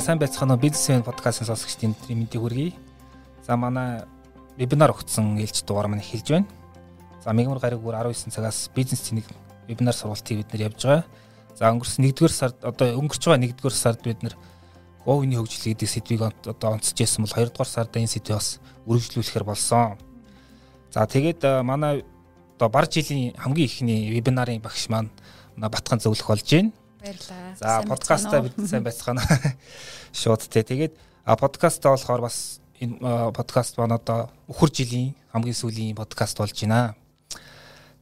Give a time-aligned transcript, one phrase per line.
[0.00, 2.72] Сайн байцгаана уу бизнесмен подкастын сонсогчдын мэндийг хүргэе.
[3.44, 4.08] За манай
[4.56, 6.48] вебинар өгсөн ээлж дугаар маань эхэлж байна.
[7.20, 9.28] За мегмар гариг бүр 19 цагаас бизнес цэник
[9.68, 11.04] вебинар сургалтыг бид нэр явж байгаа.
[11.60, 14.32] За өнгөрсөн 1-р сард одоо өнгөрч байгаа 1-р сард бид нэр
[15.04, 20.00] говийн хөгжил гэдэг сэдвийг одоо онцож байсан бол 2-р сард энэ сэдвийг бас үргэлжлүүлэхээр болсон.
[20.88, 22.00] За тэгээд манай
[22.56, 25.12] одоо бар жилийн хамгийн ихний вебинарын багш маань
[25.66, 26.70] Батхан зөвлөх болж байна.
[27.02, 27.56] Баярлалаа.
[27.58, 29.22] За подкастаа бид сайн байцгаана.
[30.12, 30.62] Шууд те.
[30.62, 30.94] Тэгээд
[31.26, 36.94] подкастаа болохоор бас энэ подкаст маань одоо өхөр жилийн хамгийн сүүлийн подкаст болж байна.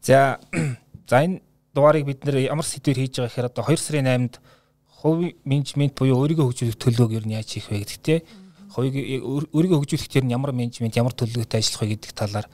[0.05, 0.39] За
[1.09, 1.41] за энэ
[1.73, 4.35] дугаарыг бид нэр ямар сэдвэр хийж байгаа гэхээр одоо 2 сарын 8-нд
[5.01, 8.25] хувийн менежмент буюу өөрийгөө хөгжүүлэх төлөвөг ер нь яаж хийх вэ гэдэг те.
[8.73, 12.47] Хувийг өөрийгөө хөгжүүлэх тэр нь ямар менежмент ямар төлөвлөгөөтэй ажиллах вэ гэдэг талаар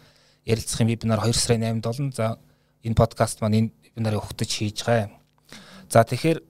[0.47, 2.11] ярилцах юм вебинар 2 сарын 8-нд болно.
[2.11, 2.27] За
[2.83, 5.13] энэ подкаст маань энэ вебинарыг өгтөж хийж байгаа.
[5.93, 6.41] За тэгэхээр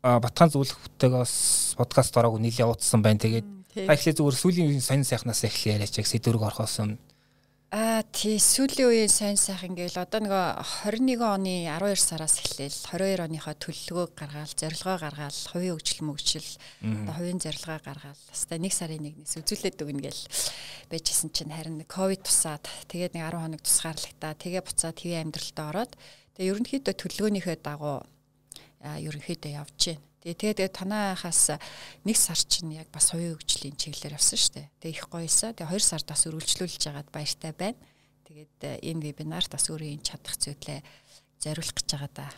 [0.00, 3.20] Батхан зөвлөх бүтээгээс подкаст ороогүй нийлээ уудсан байна.
[3.20, 3.48] Тэгээд
[3.84, 6.98] та ихлэ зүгээр сүүлийн сонин сайхнаас эхлэе яриач яг сэдвэрг орохоос өмнө.
[7.70, 13.28] Аа тий сүүлийн үеийн сонин сайхан гээл одоо нэг 21 оны 12 сараас эхлээл 22
[13.30, 16.50] оныхоо төлөлгөөг гаргаал, зорилгоо гаргаал, хувийн хөгжил мөгжил,
[16.82, 18.22] одоо хувийн зорилгоо гаргаал.
[18.26, 20.22] Хаста нэг сарын нэгнээс үзүүлээд өгнө гээл
[20.90, 25.92] байжсэн чинь харин ковид тусаад тэгээд нэг 10 хоног тусгаарлагтаа тэгээ буцаад TV амьдралтаа ороод
[26.36, 28.04] тэгээ ерөнхийдөө төлөлгөөнийхөө дагуу
[28.80, 30.08] ерөнхийдөө явж байна.
[30.20, 31.56] Тэгээ тэгээд танаахаас
[32.04, 34.68] нэг сар чинь яг бас хувийн хөгжлийн чиглэлээр явсан шүү дээ.
[34.84, 35.56] Тэгээ их гоёсоо.
[35.56, 37.80] Тэгээ хоёр сард бас үргэлжлүүлж байгаад баяртай байна.
[38.28, 40.84] Тэгээд э, энэ вебинарт бас өөрийн чадах зүйлээ
[41.40, 42.28] зориулах гэж байгаа да.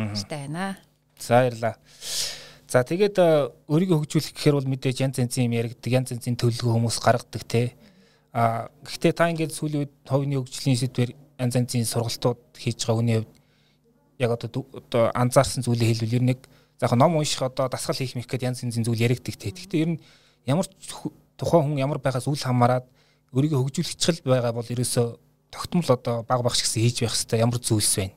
[0.00, 0.80] Баяртай байна.
[1.20, 1.74] За баярлаа.
[2.64, 3.28] За тэгээд э,
[3.68, 7.76] өөрийгөө хөгжүүлэх гэхээр бол мэдээж янз янзын юм яригддаг, янз янзын төлөвлөгөө хүмүүс гаргадаг те.
[8.32, 13.16] А гэхдээ та ингээд сүүлийн үед хувийн хөгжлийн сэдвэр янз янзын сургалтууд хийж байгаа хүний
[13.18, 13.32] хувьд
[14.20, 16.40] яг одоо одоо анзаарсан зүйлээ хэлвэл ер нь нэг
[16.76, 19.50] заах ном унших одоо дасгал хийх мэх гэд янз янзын зүйл яригддаг те.
[19.50, 20.00] Гэхдээ ер нь
[20.44, 20.68] ямар
[21.40, 22.84] тухайн хүн ямар байгаас үл хамааран
[23.32, 25.06] өөрийгөө хөгжүүлэх чил байгаа бол ерөөсөө
[25.50, 28.14] тогтмол одоо баг багш гэсэн хийж байх хэвээр ямар зүйлс байна.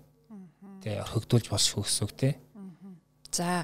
[0.83, 2.29] Тэ орхигдуулж болшгүй гэсэн үг те.
[3.31, 3.63] За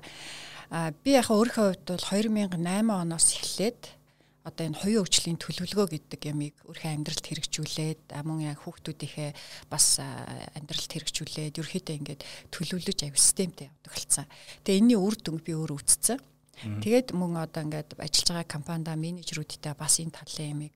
[1.04, 3.99] би яг өөрийнхөө хувьд бол 2008 оноос эхлээд
[4.48, 9.32] одоо энэ хоёрын хөгжлийн төлөвлөгөө гэдэг ямыг өөрийнхөө амьдралд хэрэгжүүлээд мөн яг хүүхдүүдийнхээ
[9.68, 12.22] бас амьдралд хэрэгжүүлээд ерөөхдөө ингээд
[12.54, 14.26] төлөвлөж аяг системтэй явдаг болсон.
[14.64, 16.20] Тэгээ энэний үр дүнг би өөр үзсэн.
[16.60, 20.74] Тэгээд мөн одоо ингээд ажиллаж байгаа компанида менежерүүдтэй бас энэ талын ямыг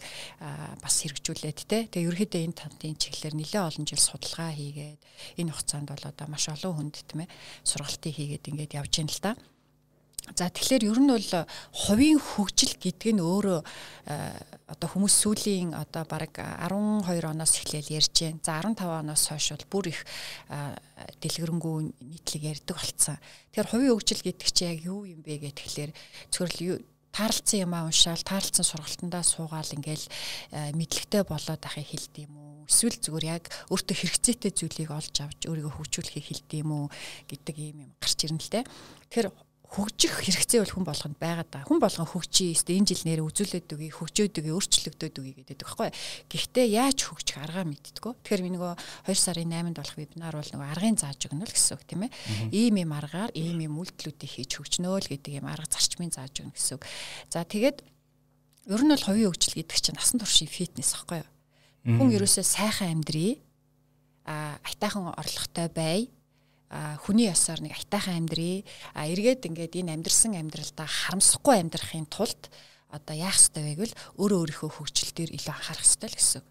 [0.79, 1.91] бас хэрэгжүүлээд те.
[1.91, 4.99] Тэгээ ерөөхдөө энэ талын чиглэлээр нэлээд олон жил судалгаа хийгээд
[5.43, 7.33] энэ хугацаанд бол одоо маш олон хүнд тийм ээ
[7.67, 9.31] сургалтыг хийгээд ингээд явж байна л та.
[10.31, 11.29] За тэгэхээр ер нь бол
[11.75, 13.59] хувийн хөгжил гэдэг нь өөрөө
[14.71, 18.39] одоо хүмүүс сүүлийн одоо баг 12 оноос эхлээл ярьж байна.
[18.39, 20.07] За 15 оноос хойш бол бүр их
[21.19, 23.19] дэлгэрэнгүй нийтлэг ярьдаг болцсон.
[23.51, 25.91] Тэгэхээр хувийн хөгжил гэдэг чинь яг юу юм бэ гэхээр
[26.31, 30.07] зөвхөн таарлцсан юм аа уншаал таарлцсан сургалтандаа суугаал ингээл
[30.73, 35.73] мэдлэгтэй болоод ахыг хэлдэг юм уу эсвэл зүгээр яг өөртөө хэрэгцээтэй зүйлийг олж авч өөрийгөө
[35.77, 36.85] хөгжүүлэхийг хэлдэг юм уу
[37.29, 38.65] гэдэг юм юм гарч ирнэ л те.
[39.13, 39.29] Тэгэхээр
[39.73, 41.65] хөгжих хэрэгцээ бол хүн болгонд байгаа да.
[41.65, 45.89] Хүн болгон хөгжиж өстө энэ жил нэрээ үзүүлээд үгүй, хөгжөөд үгүй, өөрчлөгдөд үгүй гэдэг байхгүй.
[46.29, 48.13] Гэхдээ яаж хөгжих аргаа мэддэггүй.
[48.21, 48.73] Тэгэхээр би нөгөө
[49.09, 52.11] 2 сарын 8-нд болох вебинар бол нөгөө аргын зааж өгнө л гэсэн үг тийм ээ.
[52.53, 56.53] Ийм юм аргаар ийм юм үйлдэлүүдийг хийж хөгжнөө л гэдэг юм арга зарчмын зааж өгнө
[56.53, 56.85] гэсэн үг.
[57.33, 57.81] За тэгээд
[58.69, 61.29] ер нь бол хувийн хөгжил гэдэг чинь насан туршийн фитнес байхгүй юу?
[61.97, 63.41] Хүн ерөөсөө сайхан амьдрий
[64.23, 65.99] а айтаахан орлоготой бай
[67.05, 68.65] хүний ясаар нэг айтайхан амьдрий
[68.97, 72.49] а эргээд ингээд энэ амьдрсан амьдралдаа харамсахгүй амьдрахын тулд
[72.89, 76.43] одоо яах ёстой вэ гэвэл өөрөө өөрийнхөө хөгжил дээр илүү анхаарах ёстой л гэсэн.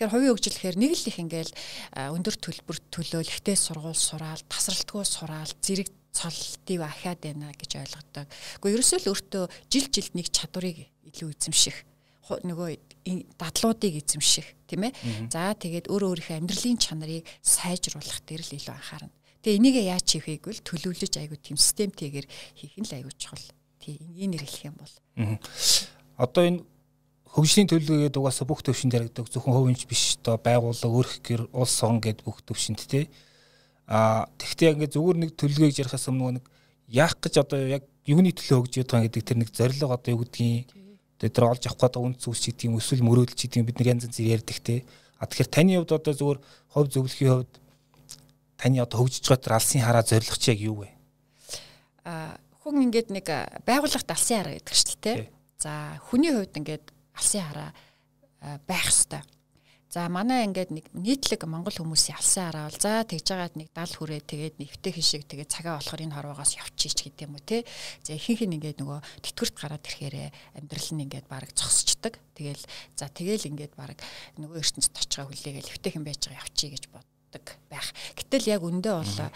[0.00, 1.52] Тэгэхээр хувийн хөгжил гэхээр нэг л их ингээл
[1.92, 8.26] өндөр төлбөр төлөөл ихтэй сургууль сураал тасралтгүй сураал зэрэг цолтыг ахаад байна гэж ойлгодог.
[8.60, 11.76] Гэхдээ ерөөсөө л өөртөө жил жилд нэг чадварыг илүү эзэмших
[12.30, 12.70] нөгөө
[13.36, 14.92] дадлуудыг эзэмших тийм ээ.
[15.32, 19.19] За тэгээд өөрөө өөрийнхөө амьдралын чанарыг сайжруулах дээр л илүү анхаарна.
[19.40, 22.26] Тэгээ энийг яаж хийх вэ гэвэл төлөвлөж айгуу тийм системтэйгээр
[22.60, 23.46] хийх нь л айгуу чухал.
[23.80, 24.94] Тий энээр хэлэх юм бол.
[26.20, 26.60] Одоо энэ
[27.30, 32.02] хөгжлийн төлөвлөгөөд угаасаа бүх төвшөнд яригдаг зөвхөн хувийнч биш одоо байгууллага өрх гэр улс орн
[32.02, 33.06] гэд бүх төвшөнд тий.
[33.86, 36.44] Аа тэгвэл ингээд зүгээр нэг төлөвлөгөөж ярихаас өмнө нэг
[36.90, 40.68] яах гэж одоо яг юуны төлөө хөгж ядгаа гэдэг тэр нэг зорилго одоо юу гэдгийг
[41.22, 44.18] тэр олж авах гэдэг үнд зүйлс гэдэг юм эсвэл мөрөөдөл гэдэг бид нар янз янз
[44.18, 44.84] ярьдаг тий.
[45.22, 46.38] А тэгэхээр таны хувьд одоо зүгээр
[46.74, 47.52] хувь зөвлөхийн хувьд
[48.60, 50.88] таны одоо хөгжиж байгаа тэр алсын хараа зорилго чи яг юу вэ?
[52.04, 53.26] А хүн ингээд нэг
[53.64, 55.32] байгууллагт алсын хараа гэдэг шүү дээ.
[55.56, 56.84] За хүний хувьд ингээд
[57.16, 57.72] алсын хараа
[58.68, 59.24] байх ёстой.
[59.90, 63.98] За манай ингээд нэг нийтлэг монгол хүмүүсийн алсын араа бол за тэгж байгаад нэг 70
[63.98, 67.66] хүрээ тэгээд нэвтэй хишиг тэгээд цагаа болохоор энэ хорвоогоос явчих гэдэг юм уу те.
[68.06, 70.30] За ихэнх нь ингээд нөгөө тэтгэврт гараад ирэхээр
[70.62, 72.22] амьдрал нь ингээд баг зогсчдаг.
[72.38, 72.62] Тэгэл
[72.94, 73.98] за тэгэл ингээд баг
[74.38, 76.84] нөгөө ертөнцид очгаа хүлээгээл нэвтэйхэн байж байгаа явчих гэж
[77.30, 77.86] боддог байх.
[78.18, 79.30] Гэтэл яг өндөө бол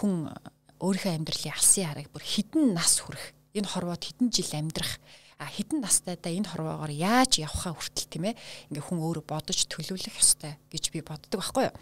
[0.00, 0.32] хүн
[0.80, 4.96] өөрийнхөө амьдралын алсын арыг бүр хідэн нас хүрэх энэ хорвоод хідэн жил амьдрах
[5.38, 8.38] а хідэн настайдаа энэ хорвоогоор яаж явхаа хүртэл тийм ээ
[8.74, 11.76] ингээ хүн өөрөө бодож төлөвлөх ёстой гэж би боддог байхгүй юу.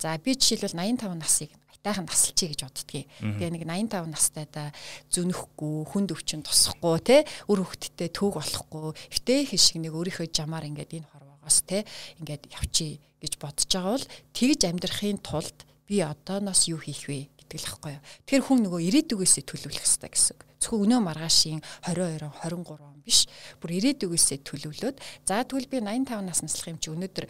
[0.00, 3.04] За би жишээлбэл 85 насыг айтайхан насалчий гэж боддгийг.
[3.20, 4.72] Тэгээ нэг 85 настайдаа
[5.12, 11.04] зүнөхгүй, хүнд өвчин тусахгүй те үр хөвгтдээ төг болохгүй, өвтэй хишиг нэг өөрийнхөө жамаар ингээд
[11.04, 11.84] энэ хорвоогоос те
[12.24, 14.06] ингээд явчий гэж бодож байгаа бол
[14.36, 18.04] тэгж амьдрахын тулд би одооноос юу хийх вэ гэдэг л юу.
[18.28, 20.36] Тэр хүн нөгөө ирээдүгөөсөө төлөвлөх хэрэгтэй гэсэн.
[20.60, 23.28] Зөвхөн өнөө маргаашийн 22 23 биш.
[23.60, 24.96] Бүр ирээдүгөөсөө төлөвлөөд
[25.28, 27.26] за тэгвэл би 85 нас наслах юм чи өнөөдөр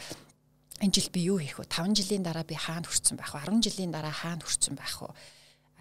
[0.86, 1.66] энэ жил би юу хийх вэ?
[1.66, 3.42] 5 жилийн дараа би хаана хүрсэн байх вэ?
[3.50, 5.10] 10 жилийн дараа хаана хүрсэн байх вэ?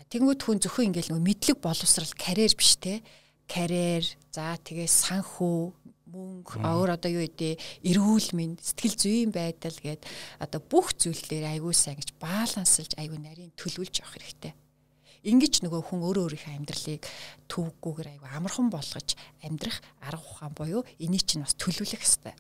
[0.10, 3.02] Тэнгүүд хүн зөвхөн ингээл нөгөө мэдлэг боловсрал карьер биш те.
[3.50, 5.74] Карьер, за тэгээ санхүү,
[6.14, 7.58] мөнгө, өөр одоо юу гэдэг
[7.90, 10.06] эрүүл мэнд, сэтгэл зүйн байдал гээд
[10.38, 14.54] одоо бүх зүйл дээр аягүй сайн гэж балансалж аягүй нарийн төлөвлөж явах хэрэгтэй.
[15.26, 17.04] Ингэж нөгөө хүн өөрөө өөрийнхөө амьдралыг
[17.50, 19.10] төвггүйгээр аягүй амархан болгож
[19.42, 22.36] амьдрах арга ухаан буюу энийг чинь бас төлөвлөх хэрэгтэй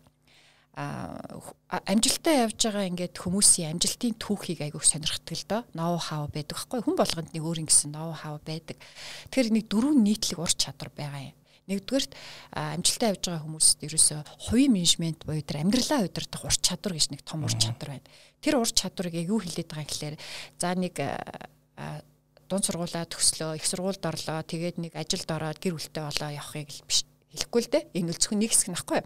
[0.73, 5.61] амжилтаа явж байгаа ингээд хүмүүсийн амжилтын түүхийг айгүйх сонирхдаг л доо.
[5.77, 8.81] Ноу хау байдаг байхгүй хүн болгонд нэг өөр ингэсэн ноу хау байдаг.
[9.29, 11.37] Тэр нэг дөрвөн нийтлэг ур чадвар байгаа юм
[11.69, 12.11] нэгдүгээрт
[12.51, 14.19] амжилтаа явж байгаа хүмүүст ерөөсөө
[14.51, 18.07] хувийн менежмент буюу тэр амьдралаа удирдах ур чадвар гэж нэг том ур чадвар байна.
[18.43, 20.15] Тэр ур чадварыг юу хэлээд байгаа гэхээр
[20.59, 20.95] за нэг
[22.51, 27.07] дунд сургуулаа төгслөө, их сургуульд орлоо, тэгээд нэг ажилд ороод гэр бүлтэй болоо явахыг биш.
[27.31, 27.83] Хэлэхгүй л дээ.
[27.97, 29.01] Энэ л зөвхөн нэг хэсэг нөхгүй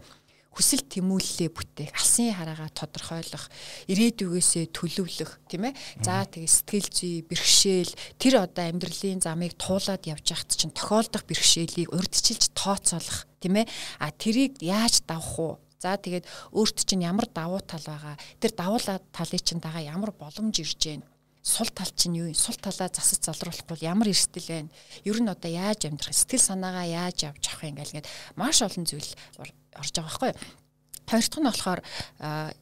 [0.54, 3.46] хүсэл тэмүүллээ бүтээх, алсын хараагаа тодорхойлох,
[3.90, 5.74] ирээдүгээсээ төлөвлөх, тийм ээ.
[6.02, 11.92] За тэгээ сэтгэл зүй, бэрхшээл, тэр одоо амьдралын замыг туулаад явж байхад чинь тохиолдох бэрхшээлийг
[11.94, 13.70] урьдчилж тооцоолох, тийм ээ.
[14.02, 15.54] А тэрийг яаж давах уу?
[15.78, 18.18] За тэгээд өөрт чинь ямар давуу тал байгаа.
[18.42, 21.06] Тэр давуу талыг чинь дагаа ямар боломж ирж байна
[21.42, 22.34] сул тал чинь юу?
[22.34, 24.70] Сул талаа засаж залруулахгүй ямар эрсдэл байна?
[25.04, 26.14] Ер нь одоо яаж амьдрах?
[26.14, 29.10] Сэтгэл санаагаа яаж авч авах юм гээл ингээд маш олон зүйл
[29.78, 30.40] орж байгаа байхгүй юу?
[31.08, 31.80] Хоёр дахь нь болохоор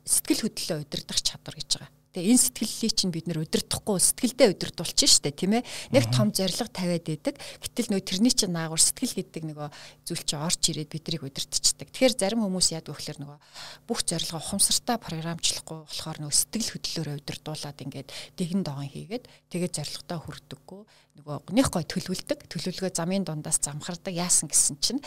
[0.07, 1.96] сэтгэл хөдлөлөө удирдах чадвар гэж байгаа.
[2.17, 5.69] Тэгээ энэ сэтгэллийг чинь бид нэр удирдахгүй сэтгэлдээ удирдуулж штэ тийм ээ.
[5.93, 7.37] Нэг том зориг тавиад идэг.
[7.37, 9.69] Гэтэл нөө тэрний чинь наагур сэтгэл гэдэг нөгөө
[10.09, 11.93] зүйл чинь орж ирээд бидрийг удирдчихдаг.
[11.93, 13.39] Тэгэхээр зарим хүмүүс вэ гэхээр нөгөө
[13.85, 18.09] бүх зорилгоо ухамсартаа програмчлахгүй болохоор нөгөө сэтгэл хөдлөлөөрөө удирдуулад ингээд
[18.41, 20.83] дэгэн догон хийгээд тэгээд зорилготоо хүрдэггүй
[21.17, 22.45] нөгөө нэх гой төлөвлөдөг.
[22.53, 25.01] Төлөвлөгөө замын дундаас замхардаг яасан гэсэн чинь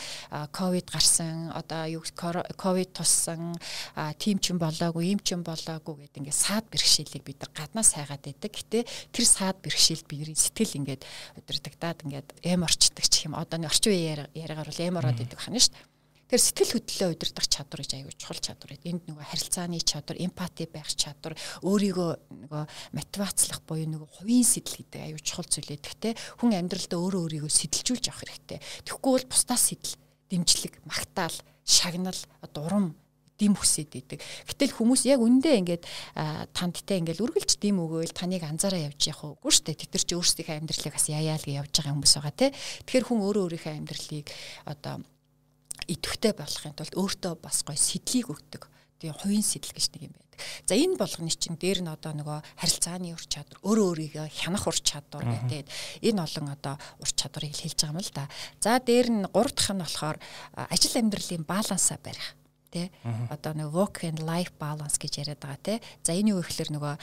[0.50, 3.54] ковид гарсан одоо юу ковид туссан
[4.18, 7.94] тийм ч юм болоогүй юм ч юм болоогүй гэдэг ингээд саад бэрхшээлийг бид нар гаднаас
[7.94, 8.50] хайгаад байдаг.
[8.50, 8.78] Гэтэ
[9.14, 11.02] тэр саад бэрхшээл бидний сэтгэл ингээд
[11.38, 13.38] өдөрдөгдаад ингээд эм орчдөг ч юм.
[13.38, 15.89] Одоо нэг орчин үеийн яриагаар бол эм ороод идэг хана шүү дээ
[16.30, 18.78] Тэр сэтгэл хөдлөлөө удирдах чадвар гэж аягүй чухал чадвар.
[18.86, 21.34] Энд нөгөө харилцааны чадвар, эмпати байх чадвар,
[21.66, 22.10] өөрийгөө
[22.46, 22.62] нөгөө
[22.94, 25.74] мотивацлах буюу нөгөө хувийн сэтэл гэдэг аягүй чухал зүйл.
[25.74, 28.58] Гэхдээ хүн амьдралдаа өөрөө өөрийгөө сэтэлжүүлж авах хэрэгтэй.
[28.86, 29.98] Тэгэхгүй бол бусдаас сэтэл
[30.30, 31.34] дэмжлэг, магтаал,
[31.66, 32.20] шагнал,
[32.54, 32.94] дурам
[33.34, 34.22] дим хүсээд идэг.
[34.46, 35.84] Гэтэл хүмүүс яг үндэ ингээд
[36.54, 39.80] тандтай ингээд үргэлж дим өгөөл таныг анзаараа явж явах үгүй шүү дээ.
[39.80, 42.48] Тэд нар чи өөрсдийнхээ амьдралыг бас яаяа л гэж явж байгаа хүмүүс байгаа те.
[42.84, 44.26] Тэгэхээр хүн өөрөө өөрийнхөө амьдралыг
[44.68, 44.94] одоо
[45.90, 48.70] идэвхтэй болохын тулд өөртөө бас гоё сэтлийг өгдөг.
[49.00, 50.40] Тэгээ хувийн сэтэл гэж нэг юм байдаг.
[50.68, 54.76] За энэ болгоны чинь дээр нь одоо нөгөө харилцааны ур чадвар, өөрөө өөрийгөө хянах ур
[54.76, 55.64] чадвар гэдэг.
[56.04, 58.24] Энэ олон одоо ур чадварыг хэлж байгаа юм л да.
[58.60, 60.18] За дээр нь гурав дахь нь болохоор
[60.68, 62.36] ажил амьдралын балансаа барих
[62.70, 62.92] тэ
[63.32, 65.74] одоо нэг work and life balance гэж яриад байгаа тэ
[66.06, 66.94] за энэ юу гэхээр нөгөө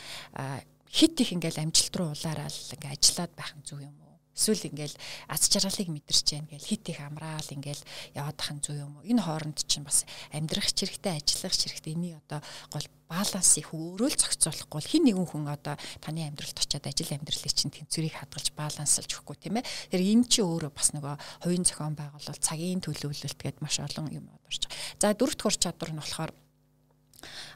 [0.87, 4.06] хит их ингээл амжилт руу улаараа л ингээ ажиллаад байх нь зөв юм
[4.37, 4.95] эсвэл ингээл
[5.33, 7.81] аз жаргалыг мэдэрч जैन гээл хит их амраал ингээл
[8.13, 9.07] яваад тахын зү юм уу?
[9.09, 14.83] Энэ хооронд чинь бас амьдрах чирэгтэй ажиллах чирэгтэй энийг одоо гол балансыг өөрөө л зохицуулахгүй
[14.83, 19.57] хин нэгэн хүн одоо таны амьдралд очиад ажил амьдралыг чинь тэнцвэрийг хадгалж баланслж өгөхгүй тийм
[19.63, 19.65] ээ.
[19.95, 21.15] Тэр энэ чи өөрөө бас нөгөө
[21.47, 24.99] хувийн зохион байгуулалт цагийн төлөвлөлт гэдээ маш олон юм орж байгаа.
[24.99, 26.31] За дөрөвт хурц чадвар нь болохоор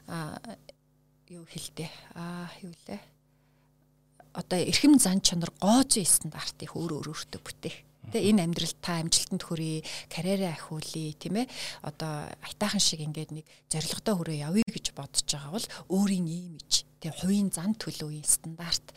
[0.08, 0.40] а
[1.28, 1.86] юу хэлдэ
[2.16, 3.11] а юу лээ
[4.32, 7.76] одоо эрхэм зан чанар гооцын стандартыг өөр өөр өөртөө бүтээх.
[8.12, 11.46] Тэгээ энэ амьдрал та амжилтанд хүрээ, карьераа ахиулъя, тийм ээ.
[11.86, 17.18] Одоо айтаахан шиг ингээд нэг зорилготой хүрээ явъя гэж бодож байгаа бол өөрийн имиж, тэгээ
[17.22, 18.90] хувийн зан төлөвийн стандарт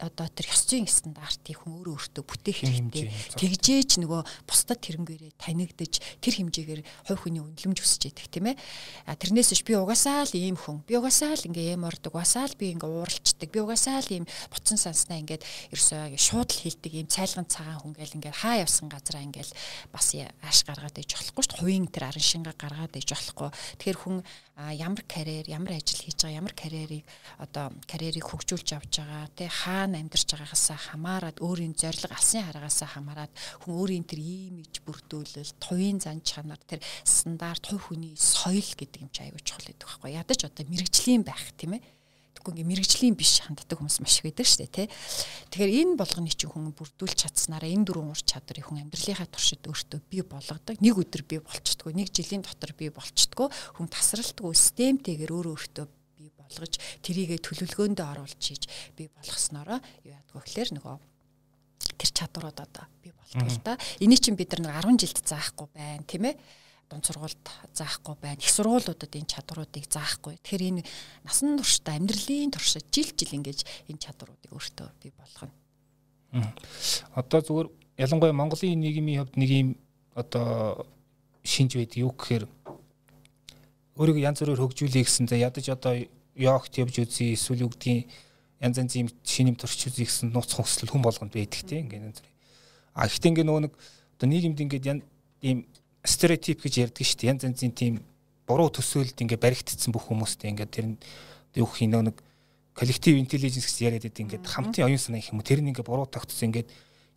[0.00, 3.12] одоо тэр ёс зүйн стандартыг хүн өөрөө өөртөө бүтээх хэрэгтэй.
[3.36, 8.56] Тэгжээж нөгөө бусдад тэрнгээрээ танигдаж тэр хэмжээгээр хувь хүний үнэлэмж өсөж идэх тийм ээ.
[9.04, 10.80] А тэрнээс биш би угаасаа л ийм хүн.
[10.88, 12.16] Би угаасаа л ингээ эм ордог.
[12.16, 13.48] Угаасаа л би ингээ ууралчдаг.
[13.52, 17.94] Би угаасаа л ийм буцан санснаа ингээд ерөөсөө шууд л хилдэг ийм цайлган цагаан хүн
[17.96, 19.50] гэл ингээд хаа явсан газараа ингээд
[19.92, 21.60] бас ааш гаргаад иж болохгүй шүү дээ.
[21.60, 23.50] Хувийн тэр арын шинга гаргаад иж болохгүй.
[23.80, 24.16] Тэгэхээр хүн
[24.56, 27.04] ямар карьер, ямар ажил хийж байгаа, ямар карьерийг
[27.36, 33.32] одоо карьерийг хөгжүүлж авч байгаа, тэ хаана амьдарч байгаагаас хамаарат өөрийн зорилго алсын хараагаас хамаарат
[33.66, 39.10] хүн өөрийн тэр имиж бүрдүүлэл, туян зан чанар, тэр стандарт хувь хүний соёл гэдэг юм
[39.10, 40.14] чи аягүй чухал гэдэг байхгүй.
[40.14, 41.82] Ядаж одоо мэрэгжлийн байх тийм ээ
[42.46, 44.88] тэгэхгүй ингээ мэрэгжлийн биш ханддаг хүмүүс маш их байдаг шүү дээ тий.
[45.50, 50.00] Тэгэхээр энэ болгоны чинь хүн бүрдүүлж чадсанараа энэ дөрвөн ур чадрыг хүн амьдралынхаа туршид өөртөө
[50.06, 50.78] бий болгодог.
[50.78, 55.86] Нэг өдөр бий болчтдгоо, нэг жилийн дотор бий болчтдгоо хүн тасралтгүй системтэйгээр өөрөө өөртөө
[56.46, 60.96] бий болгож тэрийгэ төлөвлөгөөндөө оруулж хийж бий болгоснороо юу яадгүй гэхээр нөгөө
[61.98, 63.74] тэр чадварууд одоо бий болдог л да.
[63.98, 66.38] Энийг чинь бид нар 10 жилд заахгүй байна тийм ээ
[66.86, 68.38] дунд сургуульд заахгүй байна.
[68.38, 70.38] Их сургуулиудад энэ чадваруудыг заахгүй.
[70.38, 70.82] Тэгэхээр энэ
[71.26, 75.54] насан туршдаа амьдралын туршид жил жил ингэж энэ чадваруудыг өөртөө бий болгоно.
[77.14, 79.68] Одоо зүгээр ялангуяа Монголын нийгмийн хувьд нэг юм
[80.14, 80.86] одоо
[81.42, 82.44] шинж байдаг юу гэхээр
[83.96, 85.96] өөрийгөө янз бүрээр хөгжүүлэх гэсэн за ядаж одоо
[86.36, 88.08] йогт явж үзье эсвэл юу гэдгийг
[88.60, 92.32] янз шинэ юм турш үзье гэсэн нууц хөсөл хүн болгонд байдаг тийм ингээд янз бүр.
[92.94, 93.74] А ихтэй ингээд нөгөө нэг
[94.16, 95.04] одоо нийгэмд ингээд
[95.42, 95.64] ийм
[96.04, 97.30] стереотип гэж ярьдаг шүү дээ.
[97.32, 97.94] Янз янзын тийм
[98.46, 100.96] буруу төсөөлд ингээ баригдсан бүх хүмүүстэй ингээ тэр нь
[101.58, 102.22] юу гэх юм нэг
[102.76, 105.82] коллектив интеллиженс гэж яриад байдаг ингээ хамтын оюун санаа гэх юм уу тэр нь ингээ
[105.82, 106.64] буруу тогтсон ингээ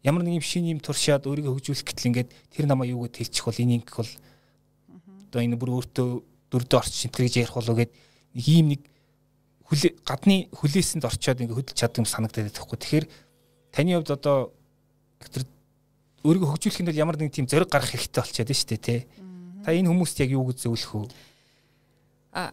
[0.03, 3.45] ямар нэг юм шин юм туршаад өөрийгөө хөгжүүлэх гэтэл ингээ тэр намаа юу гэж хэлчих
[3.45, 4.11] бол энийг бол
[5.29, 6.07] одоо энэ бүр өөртөө
[6.49, 7.91] дөрдөө орч шинтэр гэж ярих болоо гэд
[8.33, 8.81] нэг ийм нэг
[9.69, 12.79] хүлээ гадны хүлээсэнд орчоод ингээ хөдөлж чаддаг юм санагдаад байдаг хгүй.
[12.81, 13.05] Тэгэхээр
[13.69, 14.37] таны хувьд одоо
[15.29, 15.45] тэр
[16.25, 19.01] өөрийгөө хөгжүүлэхэд бол ямар нэг тийм зориг гаргах хэрэгтэй болчиход шүү дээ тий.
[19.61, 21.13] Та энэ хүмүүст яг юу гэж зөвлөх вэ?
[22.33, 22.49] А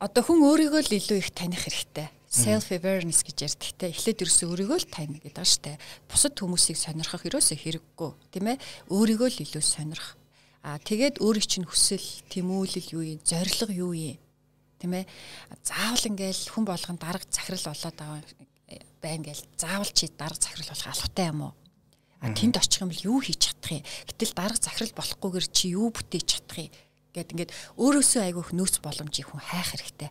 [0.00, 2.08] одоо хүн өөрийгөө л илүү их таних хэрэгтэй.
[2.32, 3.92] Self awareness гэж ярьдаг те.
[3.92, 5.78] Эхлээд ерөөсөө өөрийгөө л таних гэдэг ба штэ.
[6.08, 8.58] Бусад хүмүүсийг сонирхох ерөөсөө хэрэггүй тийм ээ.
[8.90, 10.18] Өөрийгөө л илүү сонирх.
[10.64, 14.23] А тэгээд өөрийн чинь хүсэл, тэмүүлэл юу юм, зориг юу юм
[14.84, 15.08] тийм ээ.
[15.64, 18.20] Заавал ингээл хүн болгон дарга захирал болоод байгаа
[19.00, 21.54] байна гээл заавал чи дарга захирал болох албатай юм уу?
[22.20, 23.84] тэнд очих юм бол юу хийж чадах юм.
[24.08, 26.72] Гэтэл дарга захирал болохгүйгээр чи юу бүтээж чадах юм
[27.14, 30.10] гэд ингээд өөрөөсөө айгүйх нөөц боломжийг хүн хайх хэрэгтэй.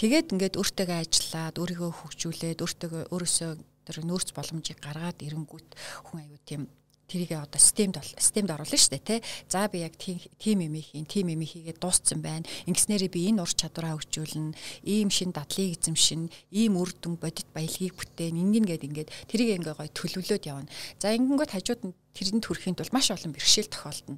[0.00, 3.50] Тэгээд ингээд өөртөөгөө ажиллаад өөрийгөө хөгжүүлээд өөртөөгөө өөрөөсөө
[3.84, 5.68] тэр нөөц боломжийг гаргаад ирэнгүүт
[6.08, 6.72] хүн аюу тийм
[7.12, 9.20] тэрийг одоо системд системд оруулна шүү дээ тий.
[9.52, 12.48] За би яг тийм юм хийн, тийм юм хийгээд дууссан байна.
[12.64, 14.56] Ингэснээрээ би энэ ур чадвараа хөгжүүлнэ.
[14.88, 18.40] Ийм шин дадлыг эзэмшин, ийм үр дүн бодит баялагийг бүтээн.
[18.40, 20.72] Ингэн гээд ингээд тэрийг ингээ гой төлөвлөөд явна.
[20.96, 24.16] За ингэнгүүт хажууд нь тэрэнд хүрэхийн тулд маш олон бэрхшээл тохиолдно.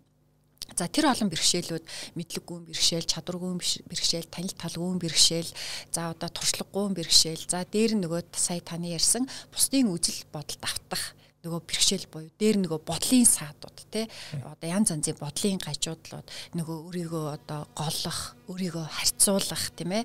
[0.73, 1.85] За тэр олон бэрхшээлүүд
[2.17, 3.53] мэдлэггүй бэрхшээл, чадваргүй
[3.85, 5.53] бэрхшээл, танил талгүй бэрхшээл,
[5.93, 11.61] за одоо туршлагагүй бэрхшээл, за дээр нөгөө сая таны ярьсан бусдын үзэл бодолд автах нөгөө
[11.69, 14.09] бэрхшээл буюу дээр нөгөө бодлын саадууд те
[14.41, 20.05] одоо янз янзын бодлын гажуудлууд нөгөө өөрийгөө одоо голлох өөрийгөө харьцуулах тийм ээ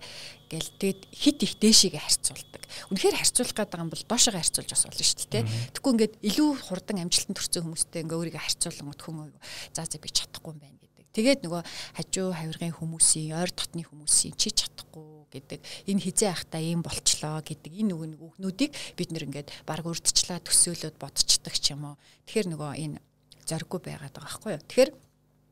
[0.52, 2.64] гэл тэгэд хит их дээшигээ харьцуулдаг.
[2.92, 5.44] Үнэхээр харьцуулах гэдэг юм бол доошоо харьцуулж бас болно шүү дээ.
[5.78, 9.32] Тэгэхгүй ингээд илүү хурдан амжилтанд хүрсэн хүмүүстэй ингээ өөрийгөө харьцуулангууд хүн
[9.72, 11.06] за за би чадахгүй юм байна гэдэг.
[11.14, 11.62] Тэгээд нөгөө
[11.98, 14.54] хажуу хавиргын хүмүүсийн ойр дотны хүмүүсийн чи
[14.90, 19.50] чадахгүй гэдэг энэ хизээ ахта ийм болчлоо гэдэг энэ нөгөө нэг үгнүүдийг бид нэр ингээд
[19.66, 21.96] баг урдчлаа төсөөлөд бодцдаг ч юм уу.
[22.26, 22.98] Тэгэхээр нөгөө энэ
[23.46, 24.66] зориггүй байгаад байгаа байхгүй юу.
[24.66, 24.92] Тэгэхээр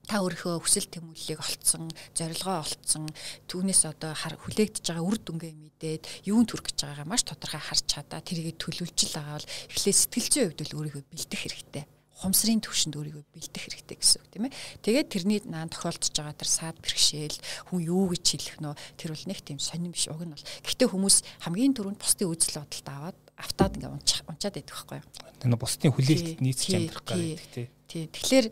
[0.08, 3.12] та өөрийнхөө хүсэл тэмүүллийг олцсон, зорилгоо олцсон,
[3.51, 8.24] түүнээс одоо хүлээгдэж байгаа үр дүнгээ мэдээд юунд хүрэх гэж байгаагаа маш тодорхой харж чадаа
[8.24, 11.84] тэрийг төлөвлөж л байгаа бол эхлээд сэтгэл зүйн хувьд л өөрийгөө бэлдэх хэрэгтэй
[12.17, 14.57] хумсрын төвшөнд өөрийгөө бэлдэх хэрэгтэй гэсэн үг тийм ээ.
[14.81, 17.38] Тэгээд тэрний наан тохиолдож байгаа тэр саад бэрхшээл
[17.69, 20.50] хүн юу гэж хэлэх нөө тэр бол нэг тийм сонирн биш уг нь бол.
[20.65, 25.07] Гэхдээ хүмүүс хамгийн түрүүнд бусдын үзэл бодолд аваад автаад ингээ унчаад байдаг байхгүй юу.
[25.38, 27.69] Тэр бусдын хүлээлтэд нийцж амьдрах гэдэг тийм.
[27.86, 28.05] Тий.
[28.09, 28.47] Тэгэхээр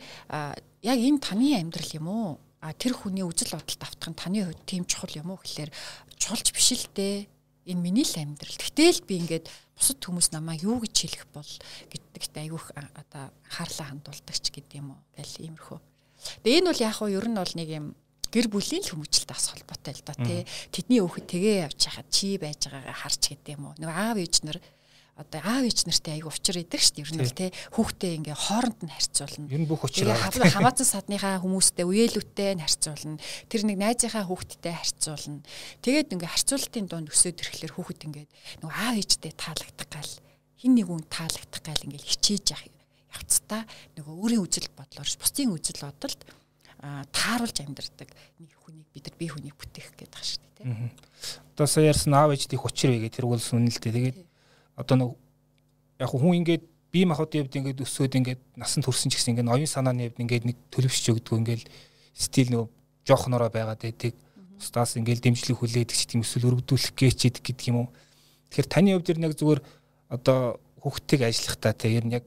[0.85, 2.29] яг энэ таны амьдрал юм уу?
[2.61, 5.73] А тэр хүний үзэл бодолд автах нь таны хувьд тийм чухал юм уу гэхэлэр
[6.21, 7.25] чухалч биш л дээ
[7.65, 8.55] энэ миний л амьдрал.
[8.55, 11.51] Гэтэл би ингээд бусад хүмүүс намайг юу гэж хэлэх бол
[11.91, 15.79] гэдэгт айгүйх одоо хаарлаа хандуулдаг ч гэдэм юм уу гэл иймэрхүү.
[16.45, 17.87] Тэгээ энэ бол яг хуу ер нь бол нэг юм
[18.31, 20.41] гэр бүлийн л хүмүүжлэлтэй бас холбоотой л да тий.
[20.71, 23.73] Тэдний өөхөд тгээ явж хахад чи байж байгаагаа харч гэдэм үү.
[23.79, 24.57] Нэг аав ээж нар
[25.15, 27.07] одоо аав ээж нартай аяг учир идэг шүү дээ.
[27.07, 29.47] Ер нь бол тий хүүхдээ ингээ хооронд нь харьцуулна.
[29.47, 33.23] Ер нь бүх учир хамаатан садныхаа хүмүүстэй үеэлүүтэй нь харьцуулна.
[33.47, 35.39] Тэр нэг найзынхаа хүүхдтэй харьцуулна.
[35.79, 38.25] Тэгээд ингээ харьцуулалтын дунд өсөөд ирэхлээр хүүхэд ингээ
[38.59, 40.13] нөгөө аав ээжтэй таалагдах гал
[40.59, 42.75] хин нэг хүн таалагдах гал ингээл хичээж явах
[43.15, 43.63] явцдаа
[43.95, 46.21] нөгөө өөрийн үзэл бодлоор бусдын үзэл бодолд
[47.15, 50.91] тааруулж амьдардаг нэг хүнийг бид нар бие хүнийг бүтээх гэдэг шүү дээ.
[51.55, 53.91] Одоо сая ярьсан аав ээждийн хүчээр вэ тэр үлс үнэлтэй.
[53.95, 54.17] Тэгээд
[54.75, 55.09] одоо нэг
[55.99, 59.67] яг хүн ингээд бие махбодын хувьд ингээд өсөөд ингээд насан турсан ч гэсэн ингээд оюун
[59.67, 61.63] санааны хувьд ингээд нэг төлөвшөж өгдөг ингээд
[62.15, 62.67] стил нөгөө
[63.07, 64.13] жоохнороо байгаад байдаг.
[64.55, 67.89] Бусдаас ингээд дэмжлэг хүлээдэг ч гэдэм эсвэл өргөдүүлэх гээчэд гэдэг юм уу.
[68.49, 69.61] Тэгэхээр таны хувьд яг зүгээр
[70.15, 72.23] одоо хүүхдтэйг ажиллахдаа те ер нь яг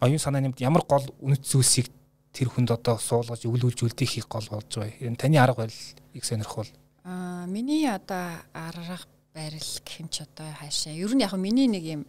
[0.00, 1.88] оюун санааны юмд ямар гол үнэт зүйлсийг
[2.36, 5.00] тэр хүнд одоо суулгаж өвлүүлж үлдэхийг гол болж байгаа.
[5.00, 5.80] Энэ таны арга барил
[6.12, 6.68] их сонирхол.
[7.04, 9.00] Аа миний одоо арга
[9.36, 10.96] барил гэх юм ч одоо хаашаа.
[10.96, 12.02] Ер нь яг миний нэг юм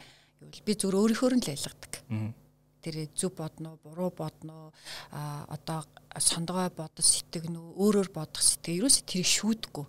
[0.63, 1.93] би зөв өөрийнхөө нь л ялгадаг.
[2.79, 4.71] Тэр зүв бодно, буруу бодно,
[5.11, 5.83] а одоо
[6.15, 9.85] сондгой бодож сэтгэгнүү, өөрөөр бодох сэтгэл ерөөсө тэрийг шүүдггүй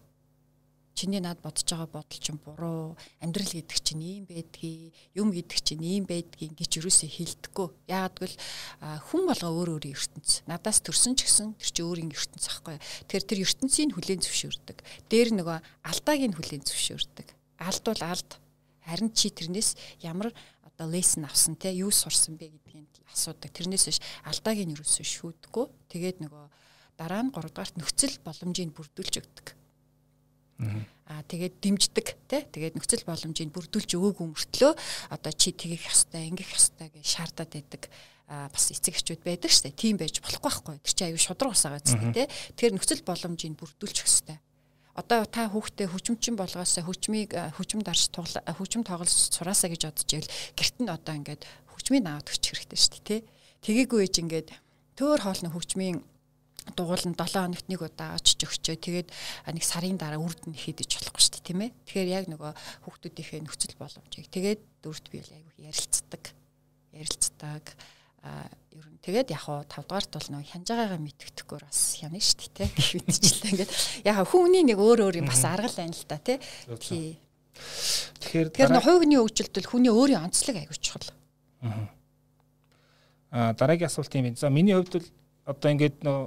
[0.99, 5.85] чиний над бодож байгаа бодол чинь буруу амьдрал гэдэг чинь ийм байдгийг юм гэдэг чинь
[5.87, 8.37] ийм байдгийг гэж юусээ хилдэггүй яагаад гэвэл
[9.07, 10.43] хүн болго өөр өөрийн ертөнц.
[10.51, 14.79] Надаас төрсөн ч гэсэн тэр чинь өөрийн ертөнц ахгүй тэгэхээр тэр ертөнцийн хүлээн зөвшөөрдөг.
[15.07, 17.29] Дээр нөгөө алдааг нь хүлээн зөвшөөрдөг.
[17.63, 18.31] Алд бол алд.
[18.83, 20.35] Харин чи тэрнээс ямар
[20.67, 23.55] одоо лесэн авсан те юу сурсан бэ гэдгийг асуудаг.
[23.55, 26.45] Тэрнээс биш алдааг нь юусоо шүүдггүй тэгээд нөгөө
[26.99, 29.59] дараа нь 3 дугаарт нөхцөл боломжийг бүрдүүлж өгдөг
[30.59, 34.73] Аа тэгээд дэмждэг тий тэгээд нөхцөл боломжийг бүрдүүлж өгөөгүй мөртлөө
[35.15, 37.89] одоо чи тгийх ёстой ингэх ёстой гэж шаардаад байдаг
[38.29, 39.73] а бас эцэг эхчүүд байдаг штэ.
[39.73, 40.77] Тийм байж болохгүй байхгүй.
[40.85, 42.29] Тэр чинь аюу шудраг усаа гэсэн тий.
[42.29, 44.37] Тэгэхээр нөхцөл боломжийг бүрдүүлчих ёстой.
[44.93, 50.77] Одоо та хүүхдээ хүчмчин болгоосаа хүчмийг хүчм дарж хүчм тоглож сураасаа гэж бодож ивэл гэрт
[50.85, 53.21] нь одоо ингээд хүчмийг аваад өччих хэрэгтэй штэ тий.
[53.65, 54.49] Тгийгүй ээж ингээд
[55.01, 56.05] төөр хоолны хүчмийн
[56.77, 58.77] дугуулна 7 хоногт нэг удаа очиж өгчөө.
[58.77, 59.09] Тэгээд
[59.53, 61.71] нэг сарын дараа үрд нь хийдэж болохгүй шүү дээ, тийм ээ.
[61.87, 62.53] Тэгэхээр яг нөгөө
[62.85, 66.23] хүүхдүүдийнхээ нөхцөл боломжийг тэгээд дөрөвт бие айгүй ярилцдаг.
[66.93, 67.65] Ярилцдаг.
[68.27, 72.19] А ер нь тэгээд яг хаа 5 дугаарт бол нөгөө хянж байгаагаа мэдгэдэхгүй бас хянаа
[72.19, 73.53] шүү дээ, тийм гэх мэдчихлээ.
[73.55, 73.73] Ингээд
[74.05, 76.43] яг хүний нэг өөр өөр юм бас аргал байна л та, тийм.
[76.83, 77.19] Тий.
[78.23, 81.11] Тэгэхээр Тэгэхээр нөгөө хувийн хөгжилтөл хүний өөрийн онцлог айгүй чухал.
[83.31, 84.35] Аа дараагийн асуулт юм.
[84.35, 85.09] За миний хувьд бол
[85.47, 86.27] одоо ингээд нөгөө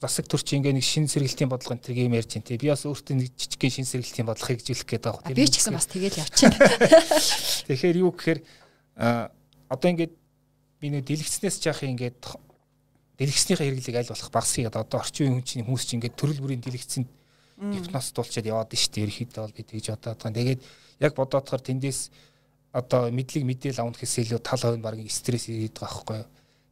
[0.00, 2.56] засаг төрч ингээ нэг шин сэргэлтийн бодлого энэ тийг юм ярьж байна те.
[2.56, 5.36] Би бас өөртөө нэг жижигхэн шин сэргэлтийн бодлогыг хэрэгжүүлэх гээд байгаа хөөх.
[5.36, 6.56] Би ч гэсэн бас тэгэл явчихна.
[7.68, 8.40] Тэгэхээр юу гэхээр
[9.68, 10.12] одоо ингээд
[10.80, 12.16] би нэг дэлгэцнээс жаах ингээд
[13.20, 16.64] дэлгэцнийхээ хэрэглийг аль болох багасхийг одоо орчин үеийн хүн чинь хүмүүс чинь ингээд төрөл бүрийн
[16.64, 17.08] дэлгэцэнд
[17.60, 19.04] гипноз дуулчаад яваад шүү дээ.
[19.04, 20.32] Ерөнхийдөө бол би тэгж бодоод байгаа.
[20.40, 20.60] Тэгээд
[21.04, 22.00] яг бодоодохоор тэндээс
[22.72, 26.28] одоо мэдлэг мэдээлэл авах гэхээс илүү тал хувь нь баг стресс ирээд байгаа байхгүй юу?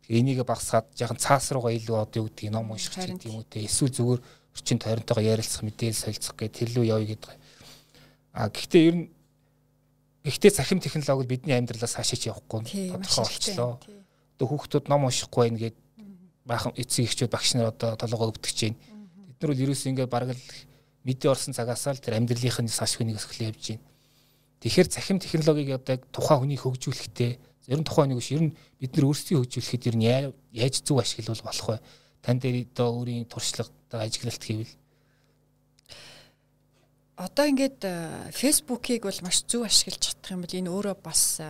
[0.08, 3.60] Энийг багсгаад яхан цаас руугаа илүү одоо юу гэдгийг ном унших гэдэг юм уу те
[3.60, 4.20] эсвэл зүгээр
[4.56, 7.30] орчин тойронтойгоо ярилцах мэдээлэл солилцох гэх тэр лүү явъя гэдэг.
[8.32, 9.06] А гэхдээ ер нь
[10.24, 13.78] гэхдээ цахим технологи бидний амьдралаас хашиж явахгүй тодорхой болчлоо.
[14.36, 15.76] Одоо хүүхдүүд ном уншихгүй байна гэд
[16.48, 18.80] баахан эцэг эхчүүд багш нар одоо толгоо өвдөгч байна.
[19.28, 20.42] Бид нар бол ерөөсөө ингээд бараг л
[21.04, 23.87] мэдээ орсон цагаасаа л тэр амьдралынх нь саш хүнийг өсгөл явж байна.
[24.60, 27.32] Тэгэхээр цахим технологиг одоо тухайн хүнийг хөгжүүлэхдээ
[27.68, 30.08] Ер нь тухайн нэг биш ер нь бид нар өөрсдийн хөгжүүлэхэд ер нь
[30.56, 31.84] яаж зөв ашиглавал болох вэ?
[32.24, 34.72] Тань дээр одоо өөрийн туршлага ажиглалт хийвэл?
[37.20, 37.84] Одоо ингээд
[38.32, 41.44] фэйсбүүкийг бол маш зөв ашиглаж чадах юм бол энэ өөрөө бас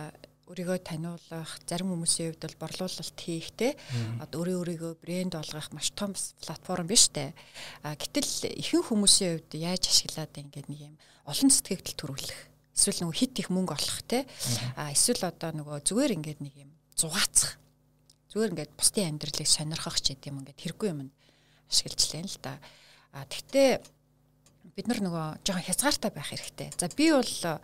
[0.51, 3.79] өөрийгөө таниулах зарим хүмүүсийн хувьд бол борлуулалт хийх те
[4.19, 6.11] одоо өөрөө өөрийгөө брэнд болгох маш том
[6.43, 10.95] платформ биш а гэтэл ихэнх хүмүүсийн хувьд яаж ашиглаад ингээд нэг юм
[11.29, 14.23] олон сэтгэгдэл төрүүлэх эсвэл нөгөө хит их мөнгө олох те
[14.79, 17.59] а эсвэл одоо нөгөө зүгээр ингээд нэг юм зугаацах
[18.31, 21.11] зүгээр ингээд бусдын амьдралыг сонирхох ч гэдэм ингээд хэрэггүй юм
[21.67, 22.55] ашиглаж лээ л да
[23.11, 23.69] а тэгтээ
[24.79, 27.59] бид нар нөгөө жоохон хязгаартай байх хэрэгтэй за би бол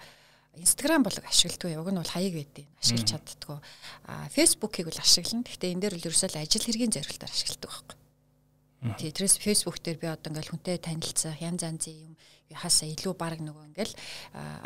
[0.56, 1.80] Инстаграм болог ашигладаг.
[1.84, 3.60] Уг нь бол хаяг байдیں۔ Ашиглаж чаддгүй.
[4.08, 5.43] А Фэйсбүүкийг бол ашиглана.
[5.43, 7.97] Гэхдээ энэ дээр бол ерөөсөө ажил хэргийн зорилтоор ашигладаг байхгүй.
[8.95, 12.13] Тий, тэрээс Фэйсбүүк дээр би одоо ингээл хүнтэй танилцах, янз янзын юм
[12.53, 13.93] хасаа илүү баг нөгөө ингээл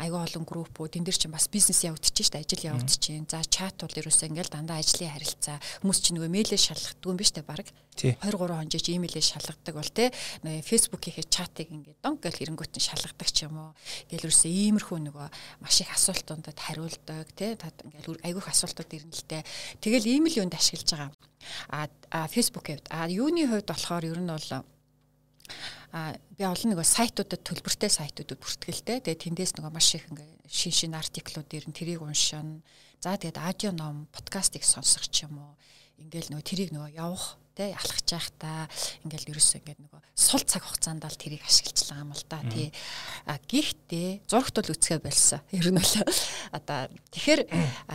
[0.04, 3.24] аюу олон группүүд энэ дэр чинь бас бизнес явагдчих шүү дээ ажил явагдчих.
[3.24, 7.32] За чат бол ерөөсөө ингээл дандаа ажлын харилцаа хүмүүс чинь нөгөө мэйлээ шалгадаг юм биш
[7.32, 7.64] үү баг
[7.96, 13.28] 2 3 хонжиж имэйлээ шалгадаг бол те фэйсбүүкийнхээ чатыг ингээд донг гэл эренгүүт нь шалгадаг
[13.32, 13.72] ч юм уу.
[14.12, 15.28] Ингээл ерөөсөө иймэрхүү нөгөө
[15.64, 19.44] маш их асуултуудад хариулдаг те ингээл айгүйх асуултууд ирнэ л те.
[19.80, 21.88] Тэгэл ийм л юунд ашиглаж байгаа.
[22.12, 24.64] А фэйсбүүкэд а юуны хувьд болохоор ер нь бол
[25.92, 29.02] а би олон нөгөө сайтуудад төлбөртэй сайтуудад бүртгэлтэй.
[29.02, 32.62] Тэгээ тэндээс нөгөө маш их ингээ шин шин артиклууд ирэн тэрийг уншина.
[33.02, 35.52] За тэгээд аудио ном, подкастыг сонсох ч юм уу.
[35.98, 38.68] Ингээл нөгөө тэрийг нөгөө явах те алхаж байхдаа
[39.04, 42.72] ингээл ерөөсөө ингээд нөгөө сул цаг хугацаанд л тэрийг ашиглажлаа юм л да тий.
[43.28, 45.40] А гэхдээ зургт бол үцгээ болсон.
[45.52, 45.94] Ер нь бол
[46.56, 47.40] одоо тэгэхээр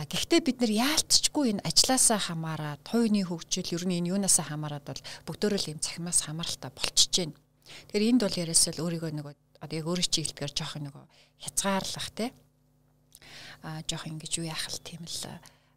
[0.06, 5.02] гэхдээ бид нар яалтчгүй энэ ажилласаа хамаарат хувийн хөгжил ер нь энэ юунасаа хамаарат бол
[5.26, 7.34] бүгдөө л юм цахимаас хамааралтай болчихж байна.
[7.90, 11.04] Тэгэхээр энд бол яриасаа л өөрийгөө нөгөө одоо яг өөрөө чиглэлээр жоох нөгөө
[11.42, 12.26] хязгаарлах те
[13.62, 15.18] а жоох ингэж юу яах л тийм л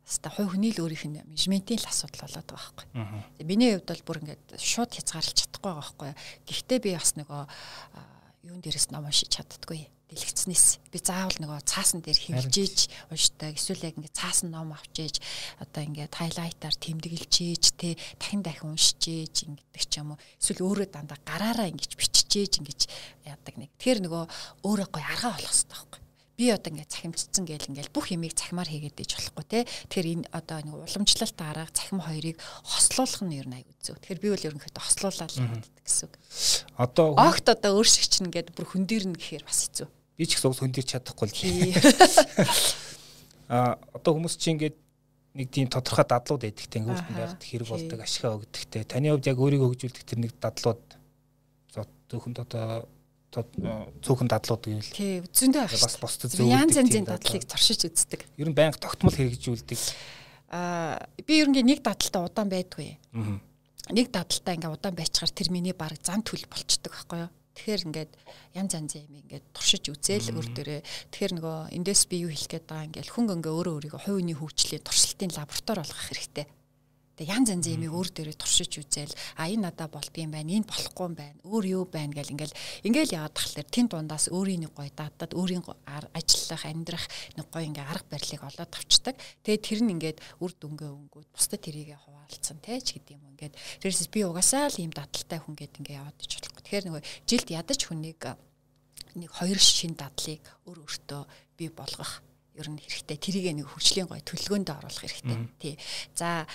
[0.09, 3.45] хаста хувь хүний л өөрийнх нь менежментийн л асуудал болоод байгаа байхгүй.
[3.45, 6.11] Миний хувьд бол бүр ингээд шууд хязгаарлаж чадахгүй байгаа байхгүй.
[6.49, 7.41] Гэхдээ би бас нөгөө
[8.49, 9.85] юун дээрээс ном уншиж чаддаггүй.
[10.09, 13.53] Дэлгэцнээс би заавал нөгөө цаасан дээр хөвжиж уншдаг.
[13.53, 15.21] Эсвэл яг ингээд цаасан ном авчиж
[15.61, 20.21] одоо ингээд хайлайтаар тэмдэглэжээж те дахин дахин уншижээж ингэдэг ч юм уу.
[20.41, 22.81] Эсвэл өөрөө дандаа гараараа ингэж биччихээж ингэж
[23.29, 23.69] яадаг нэг.
[23.77, 24.23] Тэгэхээр нөгөө
[24.65, 26.01] өөрөө гой аргаа болох хэрэгтэй байхгүй
[26.39, 29.59] би одоо ингээд цахимжцсан гээл ингээд бүх юмыг цахимаар хийгээд ээж болохгүй те.
[29.91, 33.99] Тэгэхээр энэ одоо нэг уламжлалт арга цахим хоёрыг хослуулах нь ер нь аягүй зөв.
[33.99, 36.13] Тэгэхээр би бол ерөнхийдөө хослуулаад л байдаг гэсэн үг.
[36.79, 39.87] Одоо огт одоо өөр шиг чинь ингээд бүр хөндөрнө гэхээр бас хэцүү.
[40.19, 41.39] Би ч гэсэн хөндөрч чадахгүй л.
[43.49, 44.77] А одоо хүмүүс чинь ингээд
[45.33, 48.85] нэг тийм тодорхой дадлууд эдгтэй өөртөө байгаад хэрэг болдог ашигаа өгдөгтэй.
[48.85, 50.85] Таны хувьд яг өөрийгөө хөгжүүлдэг тэр нэг дадлууд
[51.73, 52.85] зөвхөн одоо
[53.29, 58.25] цөөхөн дадлууд гэвэл тий зөндөө байх бас бусдад зөв янз янзын дадлыг туршиж үздэг.
[58.41, 59.77] Ер нь байнга тогтмол хэрэгжүүлдэг.
[60.49, 62.97] Аа би ер нь нэг дадлалтаа удаан байдгүй.
[63.93, 67.29] Нэг дадлалтаа ингээ удаан байчаар тэр миний баг зан төл болчдөг байхгүй юу?
[67.55, 68.11] Тэгэхээр ингээд
[68.55, 70.79] янз янзын юм ингээд туршиж үзээл өөр дөрөө
[71.13, 74.85] тэгэхээр нөгөө эндээс би юу хэлэх гээд байгаа ингээд хүн ингээ өөрөө өөрийгөө хувийн хөгжлийн
[74.85, 76.45] туршилтын лаборатори болгох хэрэгтэй
[77.19, 81.03] Тэгээ янз янзын юмыг өөр дээрээ туршиж үзээл а энэ надад болдгийм байна, энэ болохгүй
[81.03, 82.55] юм байна, өөр юу байна гэл ингээл
[82.87, 85.59] ингээл яваад тахлаар тэн дундаас өөрийн нэг гоё датад өөрийн
[86.15, 87.05] ажиллах, амьдрах
[87.35, 89.19] нэг гоё ингээ арга барилыг олоод авчдаг.
[89.43, 93.53] Тэгээ тэр нь ингээд үр дүнгээ өнгөд бусдад тэрийгэ хуваалцсан те ч гэдэм юм ингээд
[93.83, 96.63] тэрээс би угаасаа л ийм дадалтай хүн гээд ингээ яваад ич болохгүй.
[96.63, 98.23] Тэгэхээр нөгөө жилд ядаж хүнийг
[99.19, 101.21] нэг хоёр шин дадлыг өөр өөртөө
[101.59, 102.23] бий болгох
[102.59, 103.17] ер нь хэрэгтэй.
[103.17, 105.37] Тэрийг нэг хөгжлийн гой төлөвлөгөөнд оруулах хэрэгтэй.
[105.59, 105.75] Тий.
[106.13, 106.45] За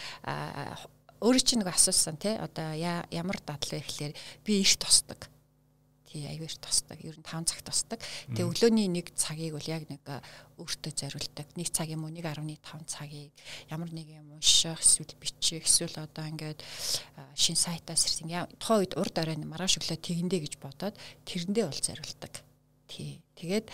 [1.25, 4.12] өөрөө чинь нэг асуусан тий одоо ямар дадлаа гэхлээр
[4.45, 5.25] би эрт тосдог.
[6.05, 7.01] Тий аюу эрт тосдог.
[7.01, 7.99] Ер нь 5 цагт тосдог.
[8.29, 10.05] Тэгээ өглөөний нэг цагийг бол яг нэг
[10.61, 11.49] өөртөө зориулдаг.
[11.57, 13.33] Нэг цаг юм уу 1.5 цагийг
[13.73, 16.61] ямар нэг юм унших, эсвэл бичих, эсвэл одоо ингээд
[17.35, 18.29] шин сайтаас ирсэн.
[18.61, 22.43] Тухайн үед урд орой маргааш өглөө тэгэндээ гэж бодоод тэрэндээ бол зориулдаг
[22.94, 23.18] Тий.
[23.35, 23.66] Тэгээд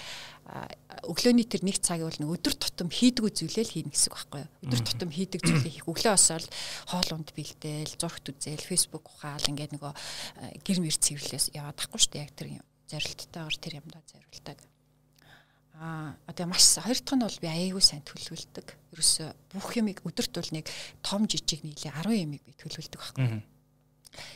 [1.04, 4.40] өглөөний тэр нэг цаг бол нэг өдөр тутам хийдгүү зүйлээ л хийнэ гэсэн үг байхгүй
[4.40, 4.52] юу?
[4.64, 5.85] Өдөр тутам хийдэг зүйлээ хийх.
[5.85, 6.46] Өглөө осол
[6.88, 9.92] хоол унд бэлдээл, зургт үзэл, фэйсбુક ухаал ингээд нөгөө
[10.64, 12.24] гэр мэр цэвэрлээс яваад тахгүй шүү дээ.
[12.24, 12.48] Яг тэр
[12.88, 14.59] зорилттойгоор тэр юмдаа зориулдаг.
[15.76, 18.66] Аа одоо маш хоёр дахь нь бол би аяйгүй сайн төлөвлөдөг.
[18.96, 20.66] Ерөөсө бүх юмыг өдөрт бол нэг
[21.04, 23.44] том жижиг нийлээ 10 юмыг би төлөвлөдөг байхгүй юу?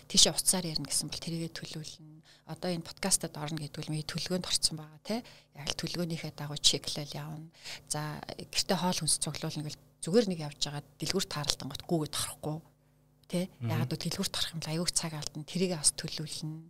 [0.09, 2.14] тийшээ уцаар ярина гэсэн бол тэрийгэ төлөвлөн
[2.45, 5.17] одоо энэ подкастад орно гэдгүүл миний төлөвлөгөөнд орсон байгаа те.
[5.57, 7.49] Яг л төлөвлөгөөнийхээ дагуу чеклэл явна.
[7.89, 12.57] За гэртээ хоол хүнс цуглуулна гэвэл зүгээр нэг явж байгаа дэлгүүр таарлтан гот гүүгээд харахгүй
[13.33, 13.41] те.
[13.65, 15.49] Ягаад гэвэл дэлгүүр тарах юм л аюуг цаг алдна.
[15.49, 16.69] Тэрийгээ бас төлөвлөнө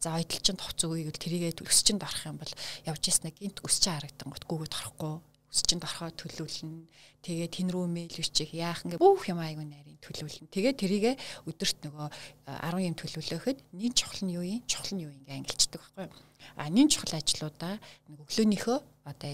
[0.00, 2.52] за ойдолчин товц үгийг л тэрийгээ өсчөнд орох юм бол
[2.84, 5.14] явж яснаа гинт өсч харагдан гот гүүгээд харахгүй
[5.50, 6.86] өсчөнд орохоо төлөвлөнө
[7.26, 10.50] тэгээ тэн рүү мэйл бичих яах ингээ бүх юм аягүй нарийн төлөвлөн.
[10.50, 11.12] Тэгээ тэрийгэ
[11.46, 12.08] өдөрт нөгөө
[12.46, 14.62] 10 юм төлөвлөхөд нин чухал нь юу юм?
[14.66, 16.06] Чухал нь юу ингээ ангилчдаг байхгүй?
[16.54, 17.74] А нин чухал ажлуудаа
[18.06, 18.78] нэг өглөөнийхөө
[19.10, 19.30] одоо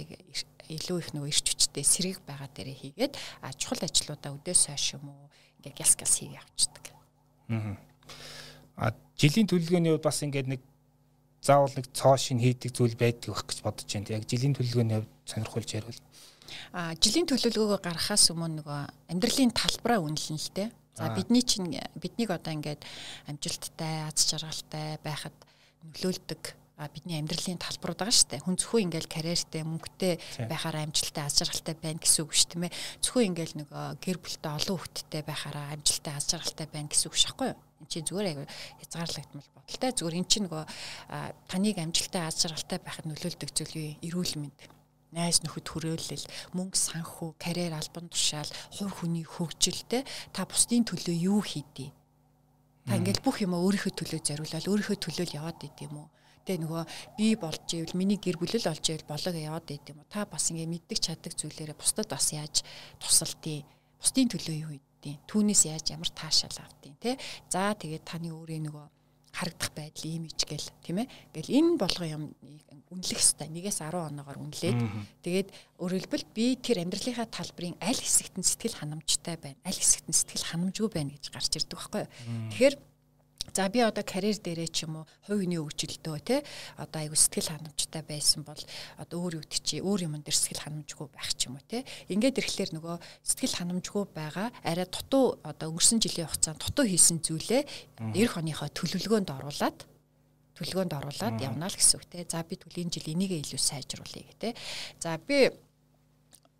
[0.72, 5.12] илүү их нөгөө ирч хүчтэй сэргийг байгаа дээрээ хийгээд а чухал ажлуудаа өдөөс хойш юм
[5.12, 5.28] уу
[5.60, 6.84] ингээ гяс гяс хийгээ авчдаг.
[7.52, 7.76] Аа.
[9.20, 10.60] Жилийн төлөвлөгөөний хувьд бас ингээд нэг
[11.42, 14.14] заавал нэг цоо шин хийдэг зүйл байдаг байх гэж бодож байна.
[14.14, 16.00] Яг жилийн төлөвлөгөөний хувьд сонирхолж ярил.
[16.70, 20.68] А жилийн төлөвлөгөөгөө гаргахаас өмнө нөгөө амьдралын талбараа үнэлнэ л дээ.
[20.94, 22.84] За бидний чинь биднийг одоо ингээд
[23.26, 25.34] амжилттай, аз жаргалтай байхад
[25.82, 26.42] нөлөөлдөг
[26.92, 28.44] бидний амьдралын талбарууд байгаа шүү дээ.
[28.44, 30.14] Хүн зөвхөн ингээл карьертэй, мөнгөтэй
[30.50, 32.76] байхаараа амжилттай, аз жаргалтай байна гэсэн үг шүү дээ.
[33.00, 33.68] Зөвхөн ингээл нэг
[34.02, 37.58] гэр бүлтэй олон хүүхэдтэй байхаараа амжилттай, аз жаргалтай байна гэсэн үг шахгүй юу?
[37.82, 38.46] Энд чинь зүгээр аяга
[38.78, 39.90] хязгаарлагдмал бодолтой.
[39.90, 40.64] Зүгээр эн чинь нөгөө
[41.50, 43.98] таныг амжилттай, аз жаргалтай байхад нөлөөлдөг зүйл юу?
[44.06, 44.58] Эрүүл мэнд
[45.12, 51.44] найз нөхөд хүрээлэл, мөнгө санхүү, карьер албан тушаал, хувь хүний хөгжилтэй та бусдын төлөө юу
[51.44, 51.92] хийдий?
[52.88, 56.08] Та ингээл бүх юм өөрийнхөө төлөө зориулаад өөрийнхөө төлөө л яваад идэм үү?
[56.42, 56.82] Тэ нөгөө
[57.14, 60.10] би болж ивэл миний гэр бүлэл олж ивэл болоо яваад идэм үү?
[60.10, 62.66] Та бас ингээ мэддэг чаддаг зүйлээрээ бусдад бас яаж
[62.98, 63.62] тусалдیں۔
[64.02, 67.18] Бусдын төлөө юу авдیں۔ Түүнээс яаж ямар таашаал авдیں۔ Тэ?
[67.50, 68.86] За тэгээд таны өөрийн нөгөө
[69.34, 71.08] харагдах байдал ийм ичгэл тийм ээ.
[71.34, 72.24] Гэл энэ болгоо юм
[72.92, 74.78] үнэлэх хэвээр нэгээс 10 оноогоор үнэлээд
[75.24, 75.48] тэгээд
[75.80, 80.48] өөрөлдөлт би тэр амьдралынхаа талбарын аль хэсэгт нь сэтгэл ханамжтай байна, аль хэсэгт нь сэтгэл
[80.52, 82.12] ханамжгүй байна гэж гарч ирдэг байхгүй юу.
[82.52, 82.91] Тэгэхээр mm -hmm
[83.50, 86.46] За би одоо карьер дээрээ ч юм уу хувь хүний хөгжилдөө те
[86.78, 88.62] одоо айгу сэтгэл ханамжтай байсан бол
[88.96, 91.82] одоо өөр юу чи өөр юм дээр сэтгэл ханамжгүй байх ч юм уу те.
[92.06, 97.62] Ингээд ирэхлээр нөгөө сэтгэл ханамжгүй байгаа арай дутуу одоо өнгөрсөн жилийн хугацаанд дутуу хийсэн зүйлээ
[98.14, 99.78] эх оныхоо төлөвлөгөөнд оруулаад
[100.56, 102.24] төлөвлөгөөнд оруулаад явна л гэсэн үг те.
[102.28, 104.48] За би түлийн жил энийг илүү сайжруулъя гэх те.
[105.00, 105.50] За би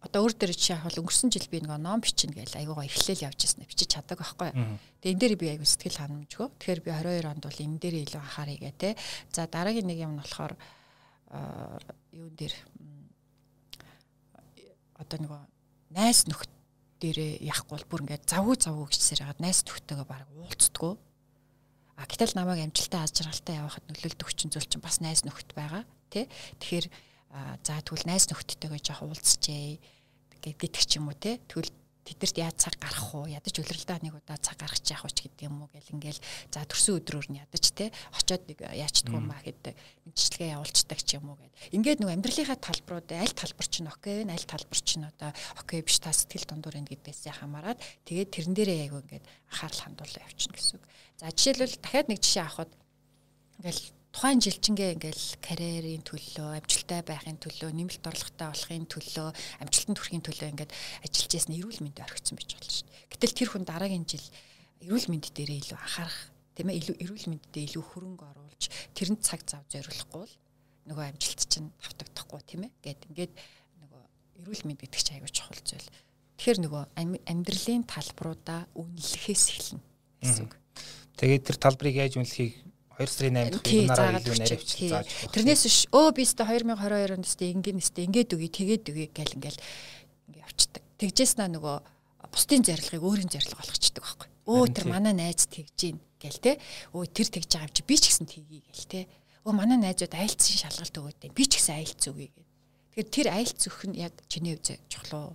[0.02, 3.38] одоо өөр дээр чи яг өнгөрсөн жил би нэг ном бичнэ гэж айгуугаа эхлээл явж
[3.46, 4.50] ирсэн бичиж чаддаг байхгүй.
[4.98, 6.48] Тэгээ энэ дээр би айгуу сэтгэл ханамжгүй.
[6.58, 8.98] Тэгэхээр би 22 онд бол энэ дээр илүү анхаарыг тэ.
[9.30, 10.58] За дараагийн нэг юм нь болохоор
[12.10, 12.54] юун дээр
[14.98, 15.32] одоо нэг
[15.94, 16.50] найс нөхд
[16.98, 20.94] дээрээ яахгүй бол бүр ингээд завгүй завгүй гэжсээр хагаад найс нөхдөөгөө баг уулздаггүй.
[21.98, 25.82] А гэтэл намайг амжилттай аз жаргалтай явахад нөлөөлдөг хүчин зүйл чинь бас найс нөхд байгаа
[26.10, 26.30] тий.
[26.62, 26.86] Тэгэхээр
[27.32, 29.80] за тэгвэл найс нөхдөдтэйгээ жоох уулзчээ
[30.42, 31.40] гэдэг ч юм уу те.
[31.48, 35.46] Тэгвэл тэдэрт яаж цаг гарах уу ядаж үлрэлдээ нэг удаа цаг гаргах яах вэ гэдэг
[35.46, 37.94] юм уу гэл ингээл за төрсөн өдрөөр нь ядаж те.
[38.10, 39.74] Очоод нэг яачдаг юм аа гэдэг
[40.10, 44.50] мэдчилгээ явуулцдаг ч юм уу гэд ингээд нэг амьдралынхаа талбарууд аль талбар чинь окей аль
[44.50, 45.30] талбар чинь одоо
[45.62, 50.26] окей биш та сэтгэл дундуур энэ гэдгээсээ хамаарат тэгээд тэрэн дээрээ яг ингээд анхаарал хандуулаа
[50.26, 50.84] явчихна гэсэн үг.
[51.22, 52.70] За жишээлбэл дахиад нэг жишээ авахад
[53.62, 59.28] ингээл тухайн жилчингээ ингээл карьерийн төлөө, амжилттай байхын төлөө, нэмэлт орлоготой болохын төлөө,
[59.64, 63.08] амжилтанд хүрэхин төлөө ингээд ажиллаж ясна эрүүл мэндэ орхисон байж болно шүү дээ.
[63.08, 64.26] Гэтэл тэр хүн дараагийн жил
[64.84, 66.20] эрүүл мэнд дээрээ илүү анхаарах,
[66.52, 70.34] тийм ээ, илүү эрүүл мэндэд илүү хөрөнгө оруулж тэрэнд цаг зав зориулахгүй бол
[70.90, 72.72] нөгөө амжилт чинь тавтагдахгүй тийм ээ.
[72.82, 73.32] Гэт ингээд
[73.80, 74.02] нөгөө
[74.42, 75.88] эрүүл мэнд гэдэг чинь аягүй чухал зүйл.
[76.36, 76.82] Тэгэхээр нөгөө
[77.30, 79.82] амьдралын талбаруудаа үнэлэхээс эхэлнэ
[80.20, 80.54] гэсэн үг.
[81.16, 82.52] Тэгээд тэр талбарыг яаж үнэлэхийг
[83.02, 85.32] 2 сарын 8 дахь вебинараар илүү наривчл зааж өгөх.
[85.34, 89.36] Тэрнээс биш өө би өстө 2022 онд өстө ингэн өстө ингээд үгүй тэгээд үгүй гэл
[89.36, 89.60] ингээл
[90.30, 90.82] ингээ явцдаг.
[91.02, 91.76] Тэгжээс наа нөгөө
[92.32, 94.28] бусдын зарилгыг өөрийн зарилга болгочдөг байхгүй.
[94.46, 96.52] Өө тэр манай найз тэгж гин гэл те.
[96.94, 99.00] Өө тэр тэгж байгаа юм чи би ч гэсэн тгий гэл те.
[99.44, 102.50] Өө манай найзууд айлцсан шалгалт өгөөд би ч гэсэн айлц өгье гэл.
[102.94, 105.34] Тэгэхээр тэр айлц өгөх нь яг чиний үзе чухал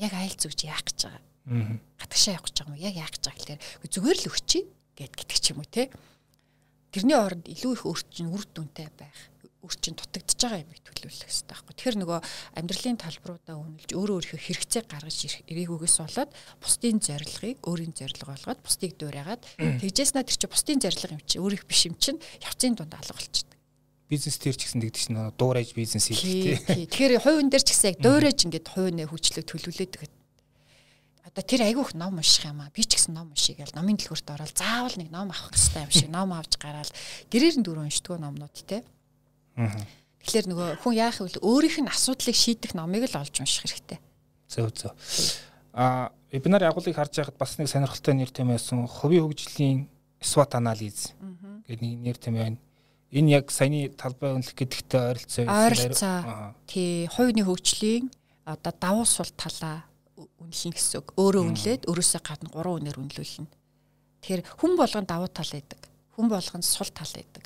[0.00, 1.22] Яг айлц өгч яах гэж байгаа?
[1.50, 1.80] Аа.
[1.98, 4.62] Хатгашаа явах гэж байгаа юм яг яах гэж байгаа гэхээр зүгээр л өгчий
[4.94, 5.90] гэд гэдэг ч юм уу те
[6.90, 11.74] тэрний оронд илүү их өөрчлөн үр дүнтэй байх өрчин дутагдж байгаа юм төлөвлөх хэрэгтэй байхгүй.
[11.76, 12.20] Тэгэхээр нөгөө
[12.56, 15.18] амьдралын талбаруудаа үнэлж өөрөө өөрийнхөө хэрэгцээг гаргаж
[15.52, 16.30] ирээгүйгээс болоод
[16.64, 21.68] бусдын зорилгыг өөрийн зорилго болгоод бусдыг дуурайгаад тэгжээснаа тэр чинь бусдын зорилго юм чи өөрийнх
[21.68, 23.58] биш юм чинь явцын дунд алга болчихдог.
[24.08, 26.88] Бизнес дээр ч гэсэн тэгдэг чинь дуурайж бизнес хийх тий.
[26.88, 30.19] Тэгэхээр хувийн дээр ч гэсэн яг дуурайж ингээд хувийн хөгжлөг төлөвлөлээд
[31.30, 32.74] одоо тэр айгүйх ном унших юм аа.
[32.74, 35.92] Би ч гэсэн ном уншия гэл номын дэлгүүрт ороод заавал нэг ном авах хэрэгтэй юм
[35.94, 36.90] шиг ном авч гараад
[37.30, 38.82] гэрээр нь дөрөв уншдаг номнууд те.
[39.54, 41.38] Тэгэхээр нөгөө хүн яах вэ?
[41.38, 43.98] Өөрийнх нь асуудлыг шийдэх номыг л олж унших хэрэгтэй.
[44.50, 44.92] Зөв зөв.
[45.72, 48.90] Аа, вебинар агуулгыг харж байхад бас нэг сонирхолтой нэр төм байсан.
[48.90, 49.86] Хувийн хөгжлийн
[50.18, 51.14] SWOT анализ
[51.64, 52.58] гэдэг нэг нэр төм байна.
[53.14, 55.46] Энэ яг саяны талбай үнэлэх гэдэгтэй ойролцоо.
[55.46, 56.18] Ойролцоо.
[56.66, 58.10] Тий, хувийн хөгжлийн
[58.44, 59.86] одоо давуу сул талаа
[60.20, 61.08] үнэлнэ гэсэн үг.
[61.16, 63.48] Өөрөө үнэлээд өөрөөсөө гадна гурван үнээр үнэлүүлнэ.
[64.20, 65.80] Тэгэхээр хүн болгонд давуу тал байдаг.
[66.16, 67.44] Хүн болгонд сул тал байдаг.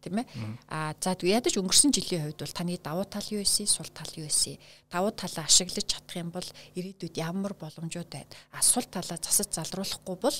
[0.00, 0.26] Тийм ээ.
[0.72, 3.64] Аа за ядаж өнгөрсөн жилийн хувьд бол таны давуу тал юу вэ?
[3.68, 4.56] Сул тал юу вэ?
[4.88, 8.32] Давуу талаа ашиглаж чадах юм бол ирээдүйд ямар боломжууд байна?
[8.52, 10.36] А сул талаа засаж залруулахгүй бол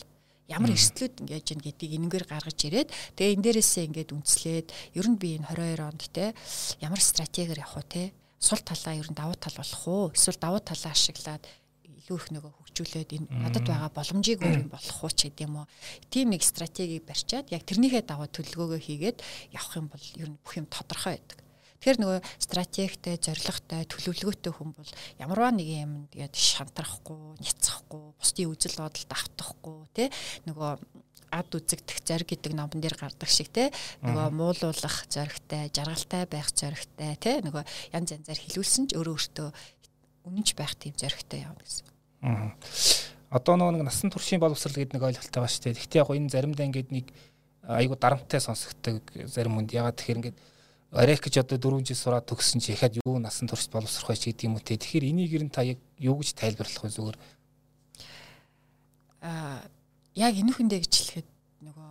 [0.51, 5.21] ямар эрсдлүүд ингэж ийн гэдгийг энэгээр гаргаж ирээд тэгээ энэ дээрээсээ ингээд үнслээд ер нь
[5.21, 6.35] би энэ 22 онд те
[6.83, 8.03] ямар стратегиэр явах вэ те
[8.43, 11.47] сул талаа ер нь давуу тал болох уу эсвэл давуу талаа ашиглаад
[12.11, 15.63] илүү их нөгөө хөгжүүлээд энэ надад байгаа боломжийг өөр юм болох уу ч гэдэг юм
[15.63, 15.67] уу.
[16.11, 19.19] Тим нэг стратегийг барьчаад яг тэрнийхээ дагуу төлөвлөгөөгөө хийгээд
[19.55, 21.39] явах юм бол ер нь бүх юм тодорхой байдаг.
[21.81, 24.91] Тэгэхээр нөгөө стратегтэй, зоригтой, төлөвлөгөөтэй хүн бол
[25.23, 30.09] ямарваа нэг юм тэгээд шантрахгүй, няцахгүй, бусдын үзэл бодолд автахгүй тий
[30.45, 30.71] нөгөө
[31.31, 33.71] ад үзэгдэх зориг гэдэг номон дээр гардаг шиг те
[34.03, 37.65] нөгөө муулуулах зоригтой, жаргалтай байх зоригтой те нөгөө
[37.97, 39.49] янз янзаар хилүүлсэн ч өөрөө өөртөө
[40.29, 41.90] үнэнч байх тийм зоригтой явна гэсэн.
[42.21, 45.79] Одоо нөгөө нэг насан туршийн боловсрал гэдэг нэг ойлголттой байна шүү дээ.
[45.81, 47.07] Гэхдээ яг энэ заримдаа ингээд нэг
[47.65, 50.39] айгу дарамттай сонсогддог зарим хүнд ягаад тэгэхээр ингээд
[50.91, 54.51] оройх гэж одоо 4 жил сураад төгссөн чи яхад юу насан турш боловсрох байж гэдэг
[54.51, 54.75] юм уу те.
[54.75, 57.19] Тэгэхээр энийг ер нь та яг юу гэж тайлбарлах вэ зүгээр?
[59.23, 59.63] Аа
[60.19, 61.29] яг энэ хүндээ гэж хэлэхэд
[61.63, 61.91] нөгөө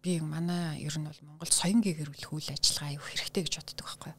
[0.00, 4.10] би манай ер нь бол Монгол соён гээгэрүүлэх үйл ажиллагаа аюу хэрэгтэй гэж боддог байхгүй
[4.16, 4.18] юу?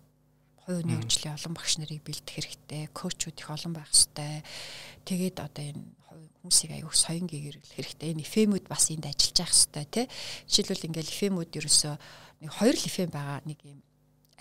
[0.65, 4.45] Хувийн хөгжлийн олон багш нарыг бэлдэх хэрэгтэй, коучуд их олон байх хэрэгтэй.
[5.05, 5.83] Тэгээд одоо энэ
[6.41, 8.09] хүмүүсийг аяух соён гэгэрүүлэх хэрэгтэй.
[8.13, 10.05] Энэ эфемүүд бас энд ажиллаж явах хэрэгтэй тий.
[10.49, 11.95] Жишээлбэл ингээл эфемүүд ерөөсөө
[12.41, 13.79] нэг хоёр л эфем байгаа нэг юм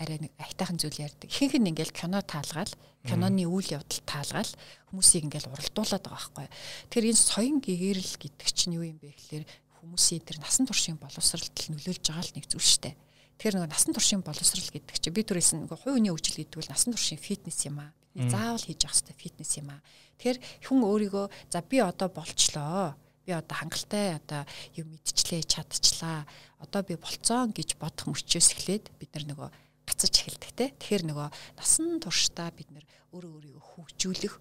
[0.01, 1.29] арай нэг айтайхан зүйл ярьдаг.
[1.29, 2.73] Ихэнх нь ингээл кино таалгаал,
[3.05, 4.51] киноны үйл явдал таалгаал
[4.89, 6.47] хүмүүсийг ингээл уралдуулад байгаа байхгүй.
[6.89, 9.45] Тэгэхээр энэ соён гэгэрэл гэдэг чинь юу юм бэ гэхээр
[9.77, 12.95] хүмүүсийн тэр насан туршийн боловсролд нөлөөлж байгаа л нэг зүйл шүү дээ.
[13.41, 16.93] Тэгэхээр нөгөө насан туршийн боловсрал гэдэг чинь би түрээс нөгөө хүний хөгжил гэдэг бол насан
[16.93, 17.89] туршийн фитнес юм аа.
[18.13, 19.81] Заавал хийж явах хэрэгтэй фитнес юм аа.
[20.21, 22.93] Тэгэхээр хүн өөрийгөө за би одоо болчлоо.
[23.25, 24.45] Би одоо хангалттай одоо
[24.77, 26.29] юм мэдчлээ чадчихлаа
[26.61, 29.49] одоо би болцоон гэж бодох мөчөөс эхлээд бид нар нөгөө
[29.89, 30.65] гацаж эхэлдэг те.
[30.77, 31.27] Тэгэхээр нөгөө
[31.57, 34.37] насан туршдаа бид нар өөрөө өөрийгөө хөгжүүлэх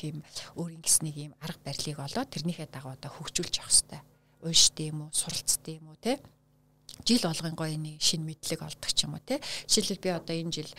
[0.00, 0.24] тийм
[0.56, 4.00] өөрийн гэснийг юм арга барилыг олоод тэрнийхээ дагуу одоо хөгжүүлж явах хэрэгтэй.
[4.40, 6.16] Уушд юм уу суралцд юм уу те
[7.04, 10.52] жил болгон гоё нэг шинэ мэдлэг олдог ч юм уу те жишээлбэл би одоо энэ
[10.52, 10.70] жил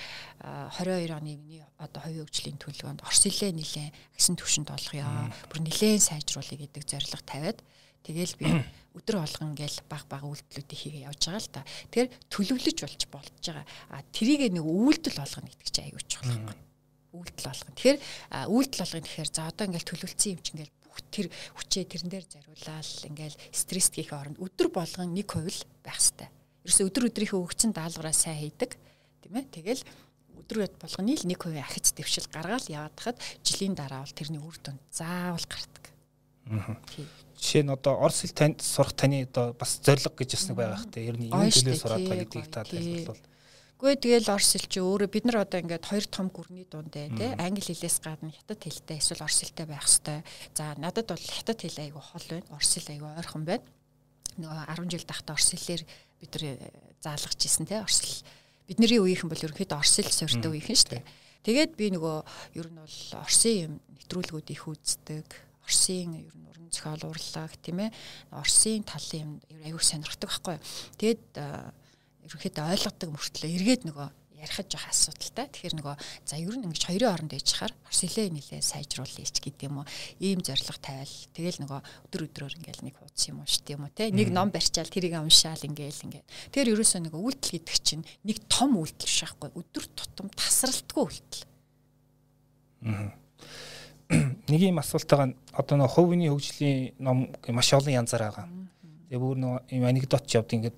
[0.42, 5.08] 22 оны миний одоо хувийн хөгжлийн төлөвөнд орс хэлээ нилээн агсан төвшөнд олгоё
[5.50, 7.60] бүр нилээн сайжруулъя гэдэг зорилго тавиад
[8.04, 8.48] Тэгэл би
[8.98, 11.62] өдөр болгон ингээл баг баг үйлдэлүүдийг хийгээ явж байгаа л та.
[11.92, 13.66] Тэгэхээр төлөвлөж болж болж байгаа.
[13.92, 16.58] А тэрийг нэг үйлдэл болгоно гэдэг чинь аюул чухал байхгүй.
[17.14, 17.76] Үйлдэл болгоно.
[17.76, 18.00] Тэгэхээр
[18.50, 20.79] үйлдэл болгоно гэхээр за одоо ингээл төлөвлөсөн юм чинь ингээл
[21.12, 26.32] тэр хүчээ тэрэн дээр зориулаад ингээл стресс хийх оронд өдөр болгон нэг хувил байх хэвээр.
[26.66, 28.78] Ерөөсө өдөр өдрийнхөө өгцөн даалгавраа сайн хийдэг.
[29.24, 29.46] Тийм ээ.
[29.50, 29.82] Тэгэл
[30.40, 34.58] өдөр болгоны л нэг хувийн ахиц дэвшил гаргаал яваад хахад жилийн дараа бол тэрний үр
[34.58, 35.86] дүнд заавал гардаг.
[36.50, 36.76] Аа.
[37.40, 40.78] Жишээ нь одоо орс хэл танд сурах таны одоо бас зориг гэж бас нэг байгаа
[40.82, 41.04] хэрэгтэй.
[41.08, 43.29] Ер нь юу төлөө сураад байгаа гэдгийг та тайлбарлавал.
[43.80, 47.16] Гүй тэгэл орс хэл чи өөрөө бид нар одоо ингээд хоёр том гүрний дунд ээ
[47.16, 50.28] тий англи хэлээс гадна хятад хэлтэй эсвэл орс хэлтэй байх хэвээр.
[50.52, 52.52] За надад бол хятад хэл айгу хол байна.
[52.52, 53.64] Орс хэл айгу ойрхон байна.
[54.36, 55.84] Нөгөө 10 жил тахта орс хэлээр
[56.20, 58.20] бид нар э, заалгаж исэн тий орс хэл.
[58.68, 61.04] Бидний үеийнхэн бол ерөнхийдөө орс хэл суурьтай үеийнхэн шүү дээ.
[61.48, 62.18] Тэгээд би нөгөө
[62.60, 65.28] ер нь бол орсын юм нэвтрүүлгүүд их үздэг
[65.70, 67.94] Орсын ер нь уран зохиол урлаг тийм ээ
[68.34, 70.58] Орсын талын юм аягүй сонирхдаг байхгүй.
[70.98, 71.24] Тэгэд
[72.26, 74.08] ерөнхийдөө ойлгодог мөртлөө эргээд нөгөө
[74.40, 75.48] ярихад жоох асуудалтай.
[75.52, 79.38] Тэгэхээр нөгөө за ер нь ингэж хоёрын хооронд ээж хахаар Орс хэлээ нилээ сайжруулъя ч
[79.44, 79.88] гэдэг юм уу.
[80.24, 81.16] Ийм зориг тавиал.
[81.36, 84.08] Тэгэл нөгөө өдөр өдрөөр ингээл нэг хуудас юм уншд юм уу те.
[84.16, 86.28] Нэг ном барьчаал тэрийг уншаал ингээл ингээд.
[86.56, 89.52] Тэгэхээр ерөөсөө нөгөө үйлдэл гэдэг чинь нэг том үйлдэл шахахгүй.
[89.60, 91.44] Өдөр тутам тасралтгүй үйлдэл.
[92.88, 93.12] Аа
[94.50, 98.48] нэг юм асуултаа одоо нэг хувийн хөгжлийн ном маш олон янзаар байгаа.
[99.10, 99.38] Тэгээ бүр
[99.70, 100.78] юм анекдот ч явд ингээд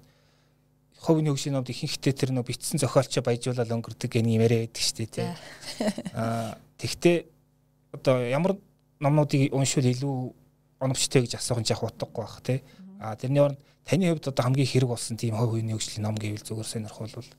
[1.01, 5.09] хувийн хөгжлийн номд ихэнхдээ тэр нөө битсэн зохиолчоо баяжуулаад өнгөрдөг гэх юм яриад байдаг шүү
[5.09, 5.33] дээ.
[6.13, 7.17] Аа тэгтээ
[7.97, 8.53] одоо ямар
[9.01, 10.15] номнуудыг уншвал илүү
[10.77, 12.61] оновчтой гэж асуух нь яг утгагүй байх тий.
[13.01, 16.69] Аа тэрний оронд таны хувьд одоо хамгийн хэрэг болсон тийм хувийн хөгжлийн ном гэвэл зүгээр
[16.69, 17.29] сонирхолвол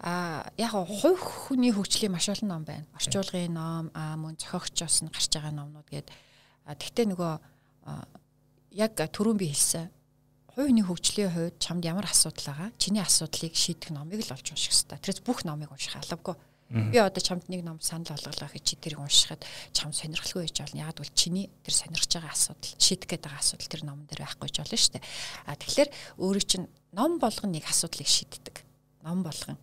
[0.00, 2.86] а яг хувь хүний хөгжлийн маш олон ном байна.
[2.96, 6.08] Орчуулгын ном, а мөн зохиогчоос нь гарч байгаа номнууд гээд
[6.64, 7.32] тэгтээ нөгөө
[8.80, 9.90] яг түрүүн би хэлсэн
[10.60, 12.68] хувь хүний хөгжлийн хувьд чамд ямар асуудал байгаа?
[12.76, 15.00] Чиний асуудлыг шийдэх номыг л олж унших хэрэгтэй.
[15.00, 16.36] Тэрс бүх номыг унших алавгүй.
[16.70, 19.42] Би одоо чамд нэг ном санал болголоо гэж чи тэрийг уншихад
[19.72, 20.84] чам сонирхолгүй байж болно.
[20.84, 24.48] Яг бол чиний тэр сонирхож байгаа асуудал, шийдэх гээд байгаа асуудал тэр номон дээр байхгүй
[24.52, 25.04] ч болно шүү дээ.
[25.48, 28.56] А тэгэхээр өөрийг чинь ном болгон нэг асуудлыг шийддэг.
[29.02, 29.58] Ном болгон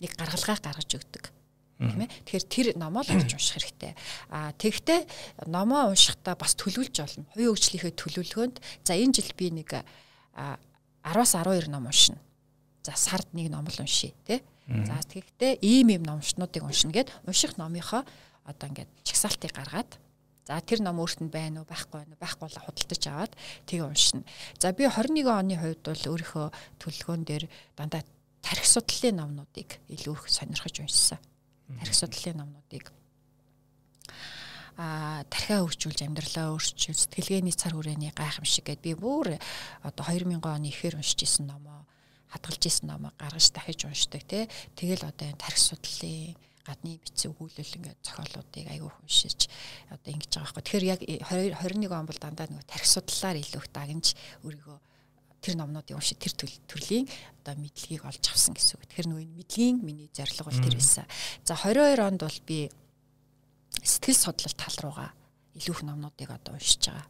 [0.00, 1.34] нэг гаргалгаа гаргаж өгдөг
[1.76, 3.92] тийм ээ тэгэхээр тэр номоо л авч унших хэрэгтэй
[4.32, 5.04] а тэгвэл
[5.44, 9.84] номоо уншихдаа бас төлөвлөж болно хувийн хөгжлийнхээ төлөвлөгөөнд за энэ жил би нэг
[10.36, 12.18] 10-аас 12 ном уншина.
[12.82, 17.56] За сард нэг ном л уншия тий за тэгэхдээ ийм ийм номчнуудыг уншина гэд унших
[17.56, 18.04] номынхоо
[18.44, 19.98] одоо ингээд чагсаалтыг гаргаад
[20.46, 23.32] За тэр ном өөрт нь байна уу байхгүй байна уу байхгүй бол худалдаж аваад
[23.66, 24.22] тэгээ уншина.
[24.62, 26.46] За би 21 оны хувьд бол өөрийнхөө
[26.78, 27.44] төлөвлөгөөн дээр
[27.74, 28.06] дандаа
[28.46, 31.18] тарих судлалын номнуудыг илүү их сонирхож уншсан.
[31.82, 32.94] Тарих судлалын номнуудыг
[34.76, 39.40] а тархиа өөрчүүлж амьдралаа өөрчил сэтгэлгээний цар хүрээний гайхамшиг гэд би бүр
[39.80, 41.88] одоо 2000 оны ихээр уншиж исэн номоо
[42.28, 46.36] хадгалж исэн номоо гаргаж дахиж уншдаг те тэгэл одоо энэ тарих судлалын
[46.66, 49.48] гадны бичсэн өгүүлэл ингээд зохиолуудыг аягүй уншиж
[49.88, 53.68] одоо ингэж байгаа байхгүй тэгэхээр яг 21 он бол дандаа нөгөө тарих судлалаар илүү их
[53.72, 54.06] дагнж
[54.44, 54.78] өөрийгөө
[55.46, 56.34] тэр номнуудыг уншиж тэр
[56.66, 57.06] төрлийн
[57.46, 58.86] одоо мэдлэгийг олж авсан гэсэн үг.
[58.90, 61.06] Тэгэхээр нөгөө мэдлэгийн миний зорилго бол тэр байсан.
[61.46, 62.66] За 22 онд бол би
[63.82, 65.10] сэтгэл судлал тал руугаа
[65.56, 67.06] илүү их номнуудыг одоо уншиж байгаа.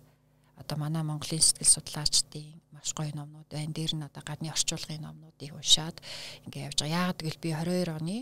[0.56, 3.74] Одоо манай Монголын сэтгэл судлаачдын маш гоё номнууд байна.
[3.74, 6.00] Дээр нь одоо гадны орчуулгын номнуудыг уншаад
[6.46, 6.96] ингээ явж байгаа.
[6.96, 8.18] Яагаад гэвэл би 22 оны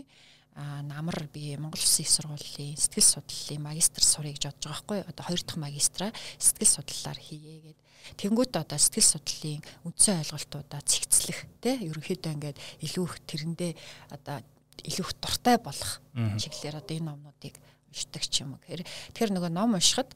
[0.55, 5.23] намар би Монгол Улсын их сургуулийн сэтгэл судлалын магистр сурыг гэж бодож байгаа байхгүй одоо
[5.27, 7.79] хоёр дахь магистраа сэтгэл судлалаар хийе гэд
[8.15, 13.73] Тэнгүүт одоо сэтгэл судлалын үндсэн ойлголтуудаа цэгцлэх те ерөнхийдөө ингээд илүү их тэрэндээ
[14.15, 14.37] одоо
[14.85, 17.55] илүү их дуртай болох чиглэлээр одоо энэ номнуудыг
[17.95, 18.61] уншдаг ч юм уу.
[18.67, 20.11] Тэгэхээр нөгөө ном уншихад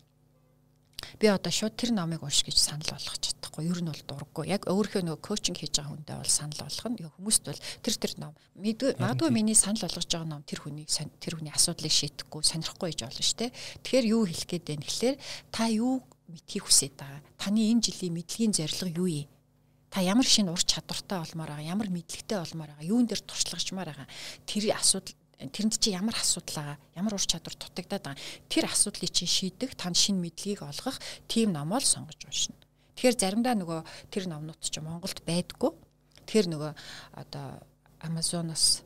[1.20, 3.72] би одоо шууд тэр номыг унш гэж санал болгох чадахгүй.
[3.72, 4.52] Ер нь бол дурггүй.
[4.52, 7.00] Яг өөрийнхөө нөгөө коучинг хийж байгаа хүндээ бол санал болгох нь.
[7.00, 11.54] Хүмүүст бол тэр тэр ном магадгүй миний санал болгож байгаа ном тэр хүний тэр хүний
[11.56, 13.52] асуудлыг шийдэхгүй сонирхгүй гэж болно шүү дээ.
[13.84, 15.16] Тэгэхээр юу хэлэх гээд байна гэхэлэр
[15.52, 17.22] та юу мэдхийг хүсэж байгаа.
[17.40, 19.30] Таны энэ жилийн мэдлэгийн зорилго юу юм?
[19.90, 24.08] Та ямар шинэ ур чадвартай болмоор байгаа, ямар мэдлэгтэй болмоор байгаа, юун дээр туршлагажмаар байгаа.
[24.46, 28.24] Тэр асуудал тэрэнд чи ямар асуудал байгаа ямар ур чадвар дутагдаад байгаа.
[28.52, 31.00] Тэр асуудлыг чи шийдэх тань шинэ мэдлэгийг олгох
[31.32, 32.60] тийм номоо л сонгож уншина
[33.00, 33.80] тэгэхээр заримдаа нөгөө
[34.12, 35.72] тэр номнууд чи Монголд байдггүй
[36.28, 36.72] тэр нөгөө
[37.16, 37.64] одоо
[38.04, 38.84] Amazon-оос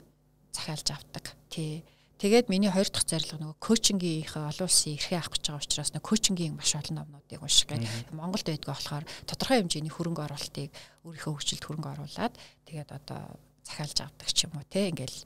[0.54, 1.34] захиалж авдаг.
[1.50, 1.82] Тий.
[2.22, 6.08] Тэгээд миний хоёр дахь зорилго нөгөө коучингийнхээ олон улсын эрхээ авах гэж байгаа учраас нөгөө
[6.14, 8.14] коучингийн маш олон номнуудыг унших гэдэг.
[8.14, 10.70] Монголд байдгаа болохоор тодорхой хэмжээний хөрөнгө оруулалтыг
[11.10, 12.34] өөрийнхөө хөгжилд хөрөнгө оруулад
[12.70, 13.22] тэгээд одоо
[13.66, 15.20] захиалж авдаг ч юм уу те ингээл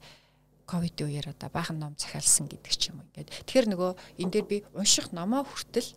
[0.68, 3.32] ковидын үеэр одоо баахан ном захиалсан гэдэг ч юм ингээд.
[3.48, 5.96] Тэгэхээр нөгөө энэ дээр би унших номоо хүртэл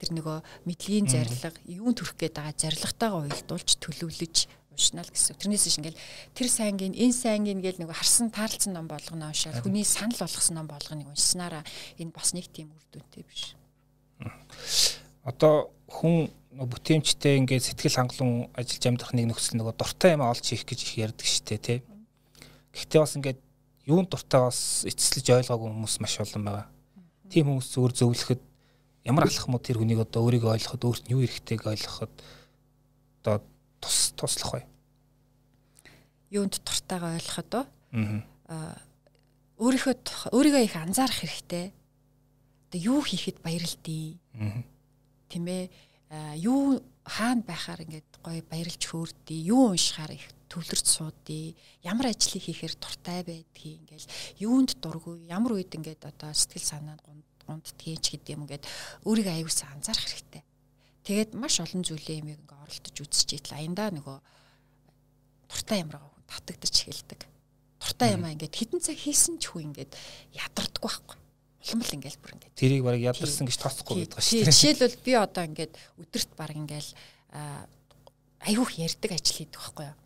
[0.00, 4.36] тэр нөгөө мэдлэгийн зарилга, юун төрөх гээд байгаа зарилгатайгаа уялдуулж төлөвлөж
[4.76, 5.40] уншина л гэсэн.
[5.40, 6.00] Тэрнээс иш ингээл
[6.36, 10.68] тэр сайнгийн энэ сайнгийн гээл нөгөө харсан таарлцсан ном болгоно уншаад хүний санал болгосон ном
[10.68, 11.64] болгоныг уншсанараа
[11.96, 13.56] энэ бас нэг тийм үр дүнтэй биш.
[15.24, 20.68] Одоо хүн бүтээмжтэй ингээд сэтгэл хангалуун ажиллаж амьдрах нэг нөхцөл нөгөө дуртай юм олж хийх
[20.68, 21.78] гэж их ярьдаг штэ тий.
[22.72, 23.40] Гэхдээ бас ингээд
[23.86, 26.66] юунд дуртайгаас эцэслэж ойлгоогүй хүмүүс маш олон байгаа.
[27.30, 28.42] Тийм хүмүүс зүгээр зөвлөхөд
[29.06, 32.12] ямар алах мод тэр хүнийг одоо өөрийгөө ойлгоход өөрт нь юу хэрэгтэйг ойлгоход
[33.22, 33.36] одоо
[33.78, 34.64] тус туслах бай.
[36.34, 37.52] Юунд дуртайгаа ойлгоход
[38.50, 38.74] аа
[39.56, 39.94] өөрийнхөө
[40.34, 41.72] өөрийгөө их анзаарах хэрэгтэй.
[42.68, 44.18] Одоо юу хийхэд баярлдээ.
[45.30, 45.70] Тийм ээ.
[46.42, 51.54] Юу хаана байхаар ингээд гоё баярлж хөөрдөө, юу уншихаар их төвлөрч суудъя.
[51.82, 54.06] Ямар ажлыг хийхээр дуртай байдгийг ингээл
[54.40, 56.96] юунд дургүй, ямар үед ингээд одоо сэтгэл санаа
[57.46, 58.64] гунддгийг ч гэдэг юм ингээд
[59.06, 60.42] өөрийгөө аюулсаа анзаарах хэрэгтэй.
[61.06, 64.18] Тэгээд маш олон зүйлээ юм ингээ оролдож үзэж итэл аяндаа нөгөө
[65.50, 67.20] дуртай ямаргаа хүн татагдаж эхэлдэг.
[67.78, 69.94] Дуртай ямаа ингээд хідэн цаг хийсэн ч хүн ингээд
[70.34, 71.18] ядардаггүй байхгүй
[71.66, 74.50] улам л ингээл бүр ингээд тэрийг бараг ядарсан гэж тооцохгүй байдаг шүү дээ.
[74.50, 76.90] Жишээлбэл би одоо ингээд өдөрт баг ингээл
[78.46, 79.96] аюух ярддаг ажил хийдэг байхгүй юу?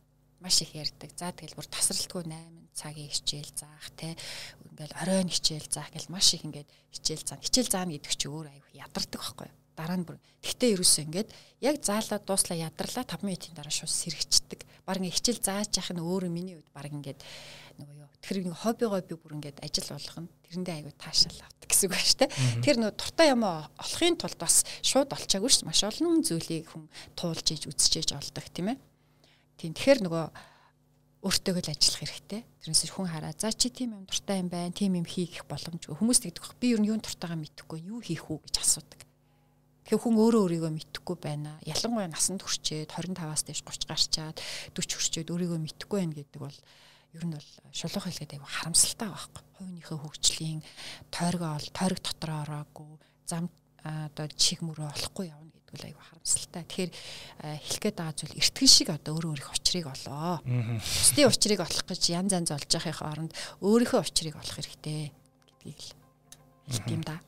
[0.41, 1.13] Маш их ярьдаг.
[1.17, 4.17] За тэгэл бүр тасралтгүй 8 цагийн хичээл заах те
[4.73, 7.45] ингээл оройн хичээл заах гэл маш их ингээд хичээл заана.
[7.45, 9.59] Хичээл заана гэдэг чи өөр аюу ядардаг байхгүй юу?
[9.77, 11.29] Дараа нь бүр тэгтээ ерөөсөө ингээд
[11.61, 14.61] яг заалаа дууслаа ядарлаа 5 минутын дараа шууд сэргчдэг.
[14.89, 17.21] Баг ингээ хичээл зааж яах нь өөр миний үед баг ингээд
[17.77, 20.29] нөгөө юу тэгэхээр нэг хоббигоо би бүр ингээд ажил болгоно.
[20.49, 22.31] Тэрэндээ аюу таашаал авдаг гэсэн үг шүү дээ.
[22.65, 25.69] Тэр нөгөө туртаа юм олохын тулд бас шууд олчаагүй шүү.
[25.69, 28.90] Маш олон зүйлийг хүн туулж иж үзчихэж олдог тийм ээ
[29.61, 30.25] Тийм тэгэхээр нөгөө
[31.21, 32.41] өөртөөгөө л ажиллах хэрэгтэй.
[32.65, 35.93] Тэрнээс хүн хараа за чи тийм юм дуртай юм байна, тийм юм хийх боломжгүй.
[36.01, 39.05] Хүмүүс тэгдэг би ер нь юун дуртайгаа мэдэхгүй, юу хийх үү гэж асуудаг.
[39.85, 41.61] Тэгэхээр хүн өөрөө өөрийгөө мэдэхгүй байна.
[41.69, 44.37] Ялангуяа насанд хүрчээд 25-аас дээш 30 гарчаад
[44.73, 46.59] 40 хүрчээд өөрийгөө мэдэхгүй байна гэдэг бол
[47.13, 49.45] ер нь бол шулуух хэлгээд аяга харамсалтай байхгүй.
[49.61, 50.61] Хувийнхээ хөгжлийн
[51.13, 52.97] тойргоо тойрог дотроо ороогүй,
[53.29, 53.53] зам
[53.85, 56.63] одоо чих мөрөө олохгүй явна бол айгүй харамсалтай.
[56.67, 56.93] Тэгэхээр
[57.63, 60.43] хэлэх гээд байгаа зүйл эртгэл шиг одоо өөрөө өөрийнх очрыг олоо.
[60.43, 65.15] Бусдын очрыг олох гэж янз янз олж яхахын оронд өөрийнхөө очрыг олох хэрэгтэй
[65.63, 65.91] гэдгийг л
[66.67, 67.23] хэлт юм да.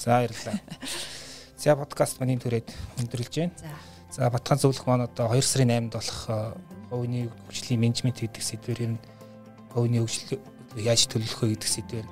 [0.00, 0.56] За баярлалаа.
[1.60, 2.68] За подкаст маань төрээд
[3.00, 3.56] өндөрлж байна.
[3.60, 3.72] За.
[4.12, 6.20] За Батхан зөвлөх маань одоо 2 сарын 8-нд болох
[6.88, 8.94] хувийн хөгжлийн менежмент гэдэг сэдвээр юм
[9.72, 10.40] хувийн хөгжил
[10.80, 12.08] яаж төлөвлөх вэ гэдэг сэдвээр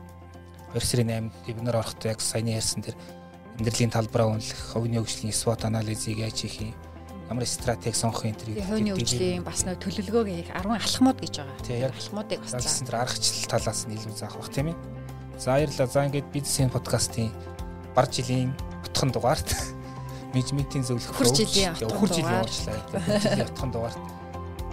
[0.76, 2.96] 2 сарын 8-нд вебинар орохдоо яг саяны ярьсан тэр
[3.58, 6.74] амьдралын талбараа үнэлэх, хувийн хөгжлийн SWOT анализыг яаж хийх юм,
[7.30, 11.62] ямар стратеги сонгох энэ төрлийн хувийн хөгжлийн бас нөө төлөвлөгөөг хийх 10 алхмууд гэж байгаа.
[11.62, 14.76] Тийм яг алхмуудыг бас заасан тэр аргачлал талаас нь илүү заах бах тийм ээ.
[15.38, 15.86] За баярлалаа.
[15.86, 17.30] За ингээд бизнесийн подкастын
[17.94, 18.50] бар жилийн
[18.82, 19.48] утхан дугаарт
[20.34, 24.02] менежментийн зөвлөх коуч жилийн утхан дугаар жилийн утхан дугаарт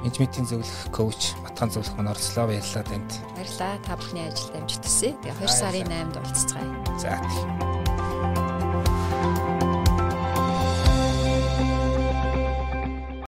[0.01, 3.11] менежментийн зөвлөх коуч Батхан зөвлөх маань оролцлоо баярлалаа танд.
[3.37, 3.77] Баярлалаа.
[3.85, 5.13] Та бүхний ажилд амжилт хүсье.
[5.21, 6.69] Тэгээ 2 сарын 8-нд уулзцгаая.
[6.97, 7.80] За.